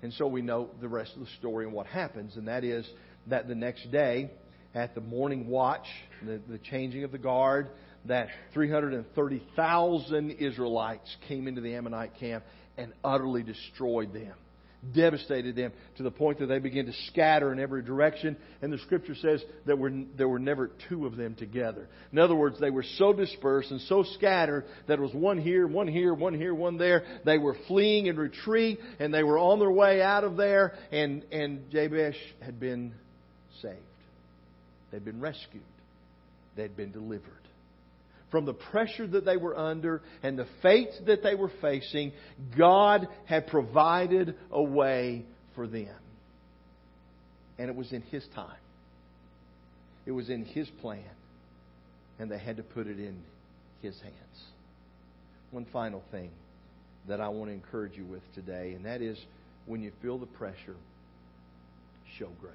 And 0.03 0.13
so 0.15 0.27
we 0.27 0.43
know 0.43 0.71
the 0.81 0.89
rest 0.89 1.13
of 1.15 1.21
the 1.21 1.29
story 1.39 1.65
and 1.65 1.75
what 1.75 1.87
happens, 1.87 2.37
and 2.37 2.49
that 2.49 2.65
is 2.65 2.89
that 3.29 3.49
the 3.49 3.55
next 3.55 3.91
day, 3.91 4.31
at 4.77 4.95
the 4.95 5.01
morning 5.01 5.49
watch, 5.49 5.87
the, 6.23 6.39
the 6.49 6.59
changing 6.59 7.03
of 7.03 7.11
the 7.11 7.19
guard, 7.19 7.71
that 8.05 8.29
330,000 8.53 10.31
Israelites 10.33 11.17
came 11.27 11.49
into 11.49 11.63
the 11.63 11.75
Ammonite 11.75 12.15
camp 12.21 12.45
and 12.77 12.93
utterly 13.03 13.43
destroyed 13.43 14.13
them, 14.13 14.35
devastated 14.95 15.57
them 15.57 15.73
to 15.97 16.03
the 16.03 16.11
point 16.11 16.41
that 16.41 16.47
they 16.47 16.59
began 16.59 16.85
to 16.85 16.93
scatter 17.09 17.55
in 17.55 17.59
every 17.59 17.83
direction. 17.83 18.37
And 18.61 18.71
the 18.71 18.77
scripture 18.79 19.15
says 19.15 19.43
that 19.65 19.79
were, 19.79 19.91
there 20.15 20.29
were 20.29 20.39
never 20.39 20.71
two 20.91 21.07
of 21.07 21.17
them 21.17 21.35
together. 21.37 21.89
In 22.13 22.19
other 22.19 22.37
words, 22.37 22.61
they 22.61 22.71
were 22.71 22.85
so 22.99 23.15
dispersed 23.15 23.71
and 23.71 23.81
so 23.81 24.05
scattered 24.19 24.67
that 24.89 24.99
it 24.99 25.03
was 25.03 25.15
one 25.15 25.39
here, 25.39 25.67
one 25.67 25.89
here, 25.89 26.13
one 26.13 26.35
here, 26.35 26.55
one 26.55 26.77
there. 26.77 27.03
They 27.25 27.39
were 27.39 27.57
fleeing 27.67 28.07
in 28.07 28.19
retreat 28.19 28.79
and 28.99 29.13
they 29.13 29.23
were 29.23 29.39
on 29.39 29.59
their 29.59 29.73
way 29.73 30.03
out 30.03 30.23
of 30.23 30.37
there 30.37 30.75
and, 30.93 31.25
and 31.33 31.71
Jabesh 31.71 32.19
had 32.43 32.61
been 32.61 32.93
saved. 33.63 33.81
They'd 34.91 35.05
been 35.05 35.21
rescued. 35.21 35.63
They'd 36.57 36.77
been 36.77 36.93
delivered 36.93 37.47
from 38.31 38.45
the 38.45 38.55
pressure 38.55 39.07
that 39.07 39.25
they 39.25 39.37
were 39.37 39.57
under 39.57 40.03
and 40.23 40.39
the 40.39 40.47
fate 40.63 40.91
that 41.07 41.23
they 41.23 41.35
were 41.35 41.51
facing, 41.61 42.13
God 42.57 43.09
had 43.25 43.47
provided 43.47 44.35
a 44.51 44.63
way 44.63 45.25
for 45.55 45.67
them. 45.67 45.95
And 47.59 47.71
it 47.71 47.77
was 47.77 47.93
in 47.93 48.03
His 48.03 48.27
time, 48.35 48.59
it 50.05 50.13
was 50.13 50.29
in 50.29 50.45
His 50.45 50.69
plan, 50.81 51.05
and 52.19 52.31
they 52.31 52.39
had 52.39 52.59
to 52.59 52.63
put 52.63 52.87
it 52.87 52.99
in 52.99 53.17
His 53.81 53.99
hands. 54.01 54.15
One 55.51 55.67
final 55.73 56.03
thing 56.11 56.31
that 57.09 57.21
I 57.21 57.29
want 57.29 57.51
to 57.51 57.55
encourage 57.55 57.97
you 57.97 58.05
with 58.05 58.23
today, 58.35 58.73
and 58.75 58.85
that 58.85 59.01
is 59.01 59.19
when 59.65 59.81
you 59.81 59.93
feel 60.03 60.19
the 60.19 60.27
pressure, 60.27 60.77
show 62.19 62.29
grace. 62.41 62.53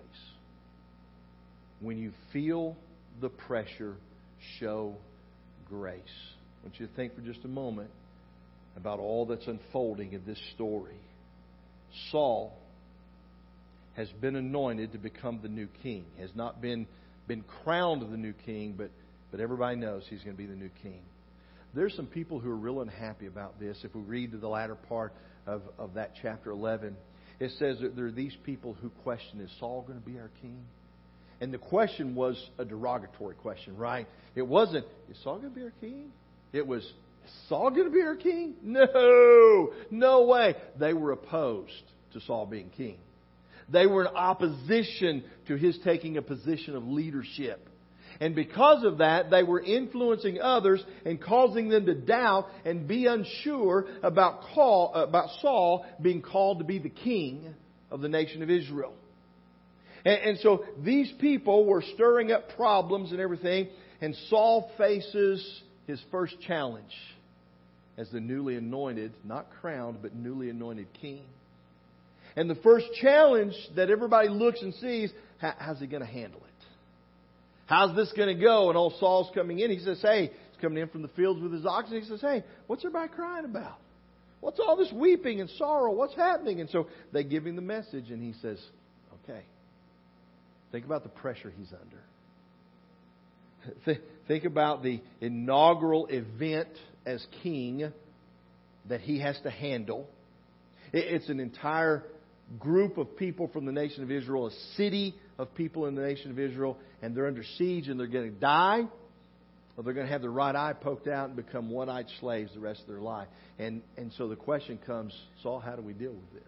When 1.82 1.98
you 1.98 2.12
feel 2.32 2.78
the 3.20 3.30
pressure, 3.30 3.96
show 4.60 4.96
grace. 5.68 6.02
I 6.62 6.68
want 6.68 6.80
you 6.80 6.88
to 6.88 6.94
think 6.94 7.16
for 7.16 7.22
just 7.22 7.44
a 7.44 7.48
moment 7.48 7.90
about 8.78 9.00
all 9.00 9.26
that's 9.26 9.48
unfolding 9.48 10.14
in 10.14 10.24
this 10.26 10.40
story. 10.56 10.96
Saul 12.12 12.58
has 13.96 14.10
been 14.22 14.36
anointed 14.36 14.94
to 14.94 14.98
become 14.98 15.40
the 15.42 15.50
new 15.50 15.68
king. 15.84 16.06
Has 16.20 16.30
not 16.36 16.62
been 16.62 16.88
been 17.28 17.44
crowned 17.64 18.02
the 18.02 18.18
new 18.18 18.34
king, 18.46 18.76
but 18.78 18.90
but 19.32 19.40
everybody 19.40 19.78
knows 19.78 20.04
he's 20.10 20.24
going 20.24 20.36
to 20.36 20.42
be 20.42 20.48
the 20.48 20.56
new 20.56 20.72
king. 20.84 21.02
There's 21.74 21.96
some 21.96 22.08
people 22.08 22.40
who 22.40 22.50
are 22.50 22.56
real 22.56 22.82
unhappy 22.82 23.28
about 23.28 23.60
this. 23.60 23.78
If 23.84 23.96
we 23.96 24.02
read 24.02 24.32
to 24.32 24.38
the 24.38 24.48
latter 24.48 24.76
part 24.76 25.14
of, 25.48 25.62
of 25.80 25.94
that 25.94 26.12
chapter 26.22 26.52
11, 26.52 26.98
it 27.40 27.52
says 27.58 27.78
that 27.82 27.96
there 27.96 28.06
are 28.08 28.12
these 28.12 28.36
people 28.44 28.76
who 28.82 28.90
question, 29.04 29.40
is 29.40 29.50
Saul 29.60 29.84
going 29.88 30.00
to 30.00 30.06
be 30.06 30.20
our 30.20 30.30
king? 30.42 30.60
And 31.42 31.52
the 31.52 31.58
question 31.58 32.14
was 32.14 32.42
a 32.60 32.64
derogatory 32.64 33.36
question, 33.36 33.76
right? 33.76 34.08
It 34.36 34.44
wasn't, 34.44 34.86
is 35.10 35.18
Saul 35.24 35.40
going 35.40 35.50
to 35.50 35.56
be 35.56 35.64
our 35.64 35.74
king? 35.82 36.12
It 36.54 36.66
was, 36.66 36.84
is 36.84 37.32
Saul 37.50 37.72
going 37.72 37.86
to 37.86 37.92
be 37.92 38.04
our 38.04 38.16
king? 38.16 38.54
No, 38.62 39.74
no 39.90 40.26
way. 40.26 40.56
They 40.80 40.94
were 40.94 41.12
opposed 41.12 41.84
to 42.14 42.22
Saul 42.22 42.46
being 42.46 42.70
king. 42.70 42.98
They 43.70 43.88
were 43.88 44.04
in 44.06 44.16
opposition 44.16 45.24
to 45.48 45.56
his 45.56 45.78
taking 45.84 46.18
a 46.18 46.22
position 46.22 46.76
of 46.76 46.88
leadership. 46.88 47.68
And 48.20 48.36
because 48.36 48.84
of 48.84 49.00
that, 49.00 49.32
they 49.32 49.42
were 49.42 49.62
influencing 49.62 50.40
others 50.40 50.84
and 51.06 51.20
causing 51.20 51.70
them 51.70 51.88
to 51.88 51.96
doubt 51.96 52.50
and 52.66 52.88
be 52.88 53.08
unsure 53.08 53.88
about, 54.04 54.44
call, 54.54 54.94
about 54.94 55.30
Saul 55.42 55.88
being 56.00 56.22
called 56.22 56.60
to 56.60 56.66
be 56.66 56.78
the 56.78 56.90
king 56.90 57.56
of 57.90 58.02
the 58.02 58.10
nation 58.10 58.44
of 58.44 58.52
Israel. 58.52 58.94
And, 60.06 60.22
and 60.22 60.40
so 60.40 60.66
these 60.84 61.12
people 61.20 61.66
were 61.66 61.84
stirring 61.94 62.32
up 62.32 62.50
problems 62.56 63.12
and 63.12 63.20
everything, 63.20 63.70
and 64.02 64.16
Saul 64.30 64.72
faces 64.78 65.62
his 65.88 66.02
first 66.12 66.36
challenge 66.42 66.94
as 67.98 68.10
the 68.10 68.20
newly 68.20 68.56
anointed, 68.56 69.14
not 69.24 69.48
crowned, 69.62 70.02
but 70.02 70.16
newly 70.16 70.50
anointed 70.50 70.88
king. 71.02 71.24
And 72.36 72.50
the 72.50 72.56
first 72.56 72.86
challenge 73.02 73.54
that 73.76 73.90
everybody 73.90 74.30
looks 74.30 74.62
and 74.62 74.74
sees, 74.76 75.12
how's 75.40 75.80
he 75.80 75.88
going 75.88 76.02
to 76.02 76.08
handle 76.08 76.40
it? 76.40 76.52
How's 77.72 77.96
this 77.96 78.12
going 78.14 78.36
to 78.36 78.42
go? 78.42 78.70
And 78.70 78.78
old 78.78 78.96
Saul's 79.00 79.32
coming 79.34 79.60
in. 79.60 79.72
He 79.72 79.80
says, 79.80 80.02
Hey, 80.02 80.24
he's 80.24 80.62
coming 80.62 80.82
in 80.82 80.90
from 80.90 81.02
the 81.04 81.08
fields 81.10 81.42
with 81.42 81.54
his 81.54 81.66
oxen. 81.66 82.02
He 82.02 82.08
says, 82.08 82.20
Hey, 82.20 82.44
what's 82.68 82.84
everybody 82.84 83.10
crying 83.14 83.46
about? 83.46 83.78
What's 84.42 84.60
all 84.60 84.76
this 84.76 84.92
weeping 84.92 85.40
and 85.40 85.50
sorrow? 85.52 85.92
What's 85.94 86.16
happening? 86.16 86.60
And 86.60 86.70
so 86.70 86.88
they 87.14 87.24
give 87.24 87.46
him 87.46 87.56
the 87.56 87.62
message, 87.62 88.10
and 88.10 88.22
he 88.22 88.34
says, 88.42 88.60
Okay, 89.24 89.44
Think 90.72 90.86
about 90.86 91.04
the 91.04 91.10
pressure 91.10 91.52
he's 91.56 91.74
under. 91.74 92.00
Think 94.28 94.46
about 94.46 94.84
the 94.84 95.02
inaugural 95.20 96.08
event 96.08 96.70
as 97.06 97.26
king 97.44 97.92
that 98.88 99.02
he 99.02 99.20
has 99.20 99.40
to 99.44 99.52
handle. 99.52 100.08
It's 100.94 101.30
an 101.30 101.40
entire 101.40 102.04
group 102.60 102.98
of 102.98 103.16
people 103.18 103.48
from 103.48 103.66
the 103.66 103.72
nation 103.72 104.04
of 104.04 104.12
Israel, 104.12 104.48
a 104.48 104.76
city 104.76 105.16
of 105.38 105.54
people 105.56 105.86
in 105.86 105.96
the 105.96 106.02
nation 106.02 106.32
of 106.32 106.40
Israel, 106.40 106.78
and 107.02 107.16
they're 107.16 107.28
under 107.28 107.44
siege 107.58 107.88
and 107.88 108.00
they're 108.00 108.08
going 108.08 108.34
to 108.34 108.40
die, 108.40 108.82
or 109.78 109.84
they're 109.84 109.94
going 109.94 110.06
to 110.06 110.12
have 110.12 110.22
their 110.22 110.32
right 110.32 110.56
eye 110.56 110.74
poked 110.74 111.08
out 111.08 111.28
and 111.28 111.36
become 111.36 111.70
one 111.70 111.90
eyed 111.90 112.08
slaves 112.20 112.54
the 112.54 112.60
rest 112.60 112.82
of 112.82 112.88
their 112.88 113.02
life. 113.02 113.28
And, 113.58 113.82
and 113.98 114.12
so 114.18 114.28
the 114.28 114.36
question 114.36 114.80
comes 114.86 115.14
Saul, 115.44 115.60
how 115.60 115.76
do 115.76 115.82
we 115.82 115.94
deal 115.94 116.14
with 116.14 116.34
this? 116.34 116.44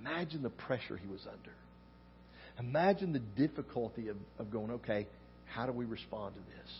Imagine 0.00 0.42
the 0.42 0.50
pressure 0.50 0.96
he 0.96 1.06
was 1.06 1.26
under. 1.26 1.52
Imagine 2.58 3.12
the 3.12 3.20
difficulty 3.20 4.08
of, 4.08 4.16
of 4.38 4.50
going, 4.50 4.70
okay, 4.72 5.06
how 5.46 5.66
do 5.66 5.72
we 5.72 5.84
respond 5.84 6.34
to 6.34 6.40
this? 6.40 6.72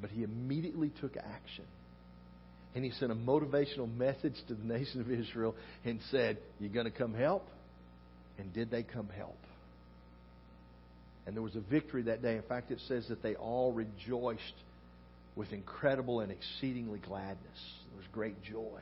But 0.00 0.10
he 0.10 0.22
immediately 0.22 0.90
took 1.00 1.16
action. 1.16 1.64
And 2.74 2.84
he 2.84 2.90
sent 2.92 3.10
a 3.10 3.16
motivational 3.16 3.92
message 3.96 4.36
to 4.48 4.54
the 4.54 4.64
nation 4.64 5.00
of 5.00 5.10
Israel 5.10 5.56
and 5.84 5.98
said, 6.10 6.38
"You're 6.60 6.72
going 6.72 6.90
to 6.90 6.96
come 6.96 7.14
help? 7.14 7.46
And 8.38 8.52
did 8.54 8.70
they 8.70 8.84
come 8.84 9.08
help? 9.16 9.36
And 11.26 11.34
there 11.34 11.42
was 11.42 11.56
a 11.56 11.60
victory 11.60 12.02
that 12.02 12.22
day. 12.22 12.36
In 12.36 12.42
fact, 12.42 12.70
it 12.70 12.80
says 12.86 13.06
that 13.08 13.22
they 13.22 13.34
all 13.34 13.72
rejoiced 13.72 14.40
with 15.36 15.52
incredible 15.52 16.20
and 16.20 16.30
exceedingly 16.32 17.00
gladness. 17.00 17.38
There 17.88 17.96
was 17.96 18.06
great 18.12 18.42
joy. 18.42 18.80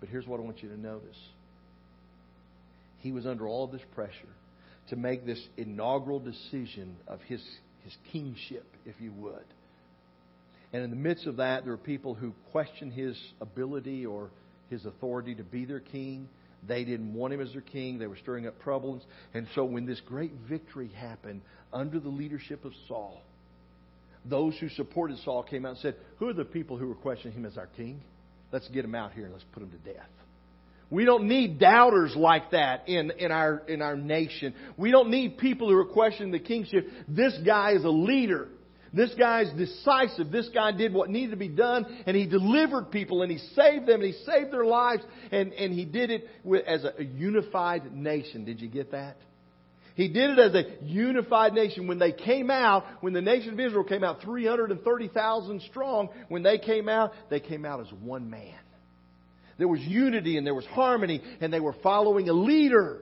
But 0.00 0.08
here's 0.10 0.26
what 0.26 0.38
I 0.38 0.42
want 0.42 0.62
you 0.62 0.68
to 0.68 0.80
notice 0.80 1.16
he 3.04 3.12
was 3.12 3.26
under 3.26 3.46
all 3.46 3.66
this 3.66 3.82
pressure 3.94 4.34
to 4.88 4.96
make 4.96 5.26
this 5.26 5.40
inaugural 5.58 6.18
decision 6.18 6.96
of 7.06 7.20
his, 7.28 7.42
his 7.84 7.94
kingship, 8.12 8.64
if 8.86 8.94
you 8.98 9.12
would. 9.12 9.44
And 10.72 10.82
in 10.82 10.88
the 10.88 10.96
midst 10.96 11.26
of 11.26 11.36
that, 11.36 11.64
there 11.64 11.72
were 11.72 11.76
people 11.76 12.14
who 12.14 12.32
questioned 12.50 12.94
his 12.94 13.14
ability 13.42 14.06
or 14.06 14.30
his 14.70 14.86
authority 14.86 15.34
to 15.34 15.44
be 15.44 15.66
their 15.66 15.80
king. 15.80 16.30
They 16.66 16.82
didn't 16.84 17.12
want 17.12 17.34
him 17.34 17.42
as 17.42 17.52
their 17.52 17.60
king. 17.60 17.98
They 17.98 18.06
were 18.06 18.16
stirring 18.16 18.46
up 18.46 18.60
troubles. 18.62 19.02
And 19.34 19.46
so 19.54 19.66
when 19.66 19.84
this 19.84 20.00
great 20.00 20.32
victory 20.48 20.88
happened 20.88 21.42
under 21.74 22.00
the 22.00 22.08
leadership 22.08 22.64
of 22.64 22.72
Saul, 22.88 23.20
those 24.24 24.56
who 24.58 24.70
supported 24.70 25.18
Saul 25.26 25.42
came 25.42 25.66
out 25.66 25.72
and 25.72 25.78
said, 25.80 25.96
Who 26.18 26.28
are 26.30 26.32
the 26.32 26.46
people 26.46 26.78
who 26.78 26.88
were 26.88 26.94
questioning 26.94 27.36
him 27.36 27.44
as 27.44 27.58
our 27.58 27.66
king? 27.66 28.00
Let's 28.50 28.66
get 28.68 28.80
them 28.80 28.94
out 28.94 29.12
here 29.12 29.24
and 29.24 29.32
let's 29.34 29.44
put 29.52 29.60
them 29.60 29.70
to 29.70 29.92
death. 29.92 30.08
We 30.94 31.04
don't 31.04 31.26
need 31.26 31.58
doubters 31.58 32.14
like 32.14 32.52
that 32.52 32.88
in, 32.88 33.10
in, 33.18 33.32
our, 33.32 33.62
in 33.66 33.82
our 33.82 33.96
nation. 33.96 34.54
We 34.76 34.92
don't 34.92 35.10
need 35.10 35.38
people 35.38 35.68
who 35.68 35.76
are 35.76 35.86
questioning 35.86 36.30
the 36.30 36.38
kingship. 36.38 36.86
This 37.08 37.36
guy 37.44 37.72
is 37.72 37.82
a 37.82 37.90
leader. 37.90 38.46
This 38.92 39.12
guy 39.18 39.42
is 39.42 39.50
decisive. 39.58 40.30
This 40.30 40.48
guy 40.54 40.70
did 40.70 40.94
what 40.94 41.10
needed 41.10 41.32
to 41.32 41.36
be 41.36 41.48
done, 41.48 41.84
and 42.06 42.16
he 42.16 42.26
delivered 42.26 42.92
people, 42.92 43.22
and 43.22 43.32
he 43.32 43.38
saved 43.56 43.86
them, 43.86 44.02
and 44.02 44.04
he 44.04 44.24
saved 44.24 44.52
their 44.52 44.64
lives, 44.64 45.02
and, 45.32 45.52
and 45.54 45.72
he 45.72 45.84
did 45.84 46.12
it 46.12 46.28
with, 46.44 46.64
as 46.64 46.84
a, 46.84 47.02
unified 47.02 47.92
nation. 47.92 48.44
Did 48.44 48.60
you 48.60 48.68
get 48.68 48.92
that? 48.92 49.16
He 49.96 50.06
did 50.06 50.30
it 50.30 50.38
as 50.38 50.54
a 50.54 50.84
unified 50.84 51.54
nation. 51.54 51.88
When 51.88 51.98
they 51.98 52.12
came 52.12 52.52
out, 52.52 52.84
when 53.00 53.14
the 53.14 53.20
nation 53.20 53.54
of 53.54 53.58
Israel 53.58 53.82
came 53.82 54.04
out 54.04 54.22
330,000 54.22 55.60
strong, 55.62 56.10
when 56.28 56.44
they 56.44 56.58
came 56.58 56.88
out, 56.88 57.14
they 57.30 57.40
came 57.40 57.64
out 57.64 57.80
as 57.80 57.92
one 58.00 58.30
man. 58.30 58.54
There 59.58 59.68
was 59.68 59.80
unity 59.80 60.36
and 60.36 60.46
there 60.46 60.54
was 60.54 60.66
harmony, 60.66 61.22
and 61.40 61.52
they 61.52 61.60
were 61.60 61.74
following 61.82 62.28
a 62.28 62.32
leader. 62.32 63.00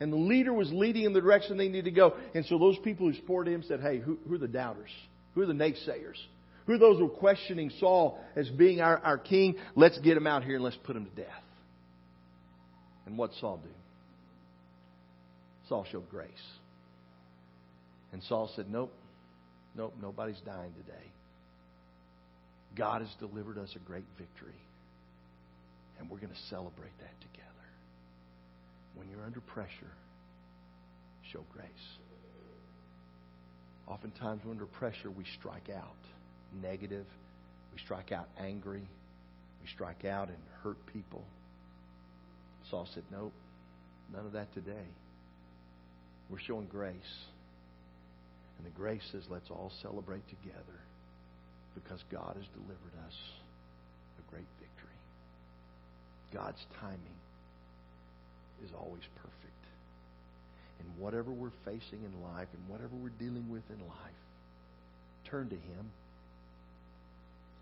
And 0.00 0.12
the 0.12 0.16
leader 0.16 0.52
was 0.52 0.70
leading 0.72 1.04
in 1.04 1.12
the 1.12 1.20
direction 1.20 1.56
they 1.56 1.68
needed 1.68 1.86
to 1.86 1.90
go. 1.92 2.14
And 2.34 2.44
so 2.46 2.58
those 2.58 2.78
people 2.78 3.08
who 3.08 3.14
supported 3.14 3.52
him 3.52 3.62
said, 3.66 3.80
Hey, 3.80 3.98
who, 3.98 4.18
who 4.28 4.34
are 4.34 4.38
the 4.38 4.48
doubters? 4.48 4.90
Who 5.34 5.42
are 5.42 5.46
the 5.46 5.52
naysayers? 5.52 6.18
Who 6.66 6.74
are 6.74 6.78
those 6.78 6.98
who 6.98 7.06
are 7.06 7.16
questioning 7.16 7.70
Saul 7.78 8.18
as 8.36 8.48
being 8.50 8.80
our, 8.80 8.98
our 8.98 9.18
king? 9.18 9.56
Let's 9.74 9.98
get 9.98 10.16
him 10.16 10.26
out 10.26 10.44
here 10.44 10.56
and 10.56 10.64
let's 10.64 10.78
put 10.84 10.96
him 10.96 11.06
to 11.06 11.22
death. 11.22 11.28
And 13.06 13.18
what 13.18 13.30
Saul 13.40 13.60
do? 13.62 13.70
Saul 15.68 15.86
showed 15.90 16.08
grace. 16.10 16.30
And 18.12 18.22
Saul 18.24 18.50
said, 18.56 18.66
Nope, 18.70 18.92
nope, 19.76 19.94
nobody's 20.00 20.40
dying 20.44 20.72
today. 20.72 21.10
God 22.76 23.02
has 23.02 23.10
delivered 23.18 23.58
us 23.58 23.70
a 23.76 23.78
great 23.80 24.04
victory. 24.18 24.54
And 26.04 26.10
we're 26.10 26.18
going 26.18 26.34
to 26.34 26.46
celebrate 26.50 26.92
that 26.98 27.18
together. 27.22 27.48
When 28.94 29.08
you're 29.08 29.24
under 29.24 29.40
pressure, 29.40 29.90
show 31.32 31.40
grace. 31.50 31.68
Oftentimes, 33.86 34.42
under 34.48 34.66
pressure, 34.66 35.10
we 35.10 35.24
strike 35.40 35.70
out 35.74 35.96
negative, 36.60 37.06
we 37.72 37.78
strike 37.78 38.12
out 38.12 38.28
angry, 38.38 38.86
we 39.62 39.68
strike 39.74 40.04
out 40.04 40.28
and 40.28 40.36
hurt 40.62 40.76
people. 40.92 41.24
Saul 42.70 42.86
said, 42.92 43.04
Nope, 43.10 43.32
none 44.12 44.26
of 44.26 44.32
that 44.32 44.52
today. 44.52 44.86
We're 46.28 46.38
showing 46.38 46.66
grace. 46.66 46.94
And 48.58 48.66
the 48.66 48.76
grace 48.76 49.02
says, 49.10 49.22
let's 49.30 49.50
all 49.50 49.72
celebrate 49.82 50.22
together 50.28 50.78
because 51.74 52.02
God 52.10 52.36
has 52.36 52.46
delivered 52.54 52.94
us 53.06 53.14
a 54.18 54.30
great 54.30 54.46
victory. 54.60 54.73
God's 56.34 56.64
timing 56.80 57.18
is 58.64 58.70
always 58.76 59.02
perfect. 59.16 59.32
And 60.80 60.98
whatever 60.98 61.30
we're 61.30 61.54
facing 61.64 62.02
in 62.04 62.22
life 62.22 62.48
and 62.52 62.68
whatever 62.68 62.94
we're 63.00 63.16
dealing 63.18 63.48
with 63.48 63.62
in 63.70 63.80
life, 63.80 64.20
turn 65.30 65.48
to 65.48 65.56
Him. 65.56 65.90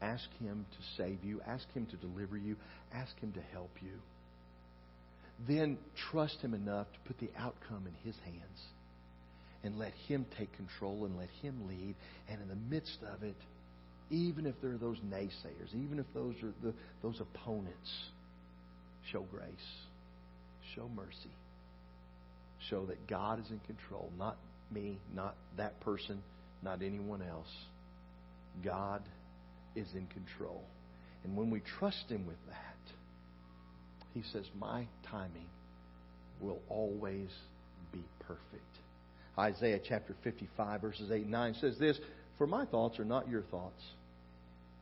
Ask 0.00 0.24
Him 0.40 0.66
to 0.70 1.02
save 1.02 1.22
you. 1.22 1.40
Ask 1.46 1.70
Him 1.74 1.87
to 1.87 1.96
deliver 1.96 2.37
you. 2.37 2.56
Ask 2.92 3.16
Him 3.20 3.32
to 3.32 3.40
help 3.52 3.70
you 3.80 4.00
then 5.48 5.78
trust 6.11 6.40
Him 6.40 6.54
enough 6.54 6.87
to 6.92 6.98
put 7.06 7.18
the 7.18 7.30
outcome 7.38 7.87
in 7.87 7.94
His 8.04 8.16
hands 8.24 8.61
and 9.64 9.78
let 9.78 9.92
Him 10.08 10.26
take 10.38 10.54
control 10.56 11.04
and 11.04 11.16
let 11.16 11.28
Him 11.42 11.68
lead. 11.68 11.94
And 12.28 12.40
in 12.40 12.48
the 12.48 12.74
midst 12.74 12.98
of 13.14 13.22
it, 13.22 13.37
even 14.11 14.46
if 14.46 14.54
there 14.61 14.72
are 14.72 14.78
those 14.78 14.98
naysayers, 14.98 15.74
even 15.74 15.98
if 15.98 16.06
those 16.14 16.35
are 16.42 16.52
the, 16.62 16.74
those 17.02 17.20
opponents, 17.20 17.90
show 19.10 19.22
grace, 19.22 19.46
show 20.74 20.88
mercy, 20.94 21.34
show 22.70 22.86
that 22.86 23.06
God 23.06 23.40
is 23.40 23.50
in 23.50 23.60
control, 23.60 24.10
not 24.18 24.36
me, 24.70 24.98
not 25.14 25.34
that 25.56 25.80
person, 25.80 26.22
not 26.62 26.82
anyone 26.82 27.22
else. 27.22 27.50
God 28.64 29.02
is 29.74 29.88
in 29.94 30.06
control. 30.06 30.62
And 31.24 31.36
when 31.36 31.50
we 31.50 31.60
trust 31.78 32.04
Him 32.08 32.26
with 32.26 32.36
that, 32.48 32.72
he 34.14 34.22
says, 34.32 34.44
My 34.58 34.86
timing 35.10 35.48
will 36.40 36.60
always 36.68 37.28
be 37.92 38.02
perfect. 38.20 38.62
Isaiah 39.38 39.80
chapter 39.86 40.14
55, 40.22 40.80
verses 40.80 41.10
8 41.10 41.22
and 41.22 41.30
9 41.30 41.54
says 41.60 41.78
this 41.78 41.98
For 42.38 42.46
my 42.46 42.66
thoughts 42.66 42.98
are 42.98 43.04
not 43.04 43.28
your 43.28 43.42
thoughts, 43.42 43.82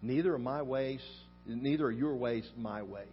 neither 0.03 0.35
are 0.35 0.39
my 0.39 0.63
ways, 0.63 1.01
neither 1.47 1.87
are 1.87 1.93
your 1.93 2.15
ways 2.15 2.49
my 2.57 2.83
ways, 2.83 3.07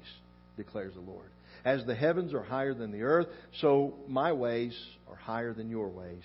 declares 0.58 0.94
the 0.94 1.02
Lord. 1.02 1.30
As 1.64 1.86
the 1.86 1.96
heavens 1.96 2.34
are 2.34 2.44
higher 2.44 2.74
than 2.74 2.92
the 2.92 3.04
earth, 3.04 3.28
so 3.62 3.94
my 4.08 4.34
ways 4.34 4.78
are 5.10 5.16
higher 5.16 5.54
than 5.54 5.70
your 5.70 5.88
ways, 5.88 6.24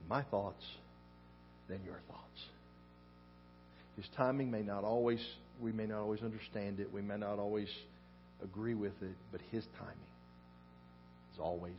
and 0.00 0.08
my 0.08 0.22
thoughts 0.22 0.64
than 1.68 1.80
your 1.84 2.00
thoughts. 2.08 2.18
His 3.96 4.06
timing 4.16 4.50
may 4.50 4.62
not 4.62 4.84
always, 4.84 5.20
we 5.60 5.72
may 5.72 5.86
not 5.86 6.00
always 6.00 6.22
understand 6.22 6.80
it, 6.80 6.92
we 6.92 7.02
may 7.02 7.16
not 7.16 7.38
always 7.38 7.68
agree 8.42 8.74
with 8.74 9.00
it, 9.02 9.16
but 9.30 9.40
His 9.50 9.64
timing 9.78 9.94
is 11.34 11.40
always. 11.40 11.72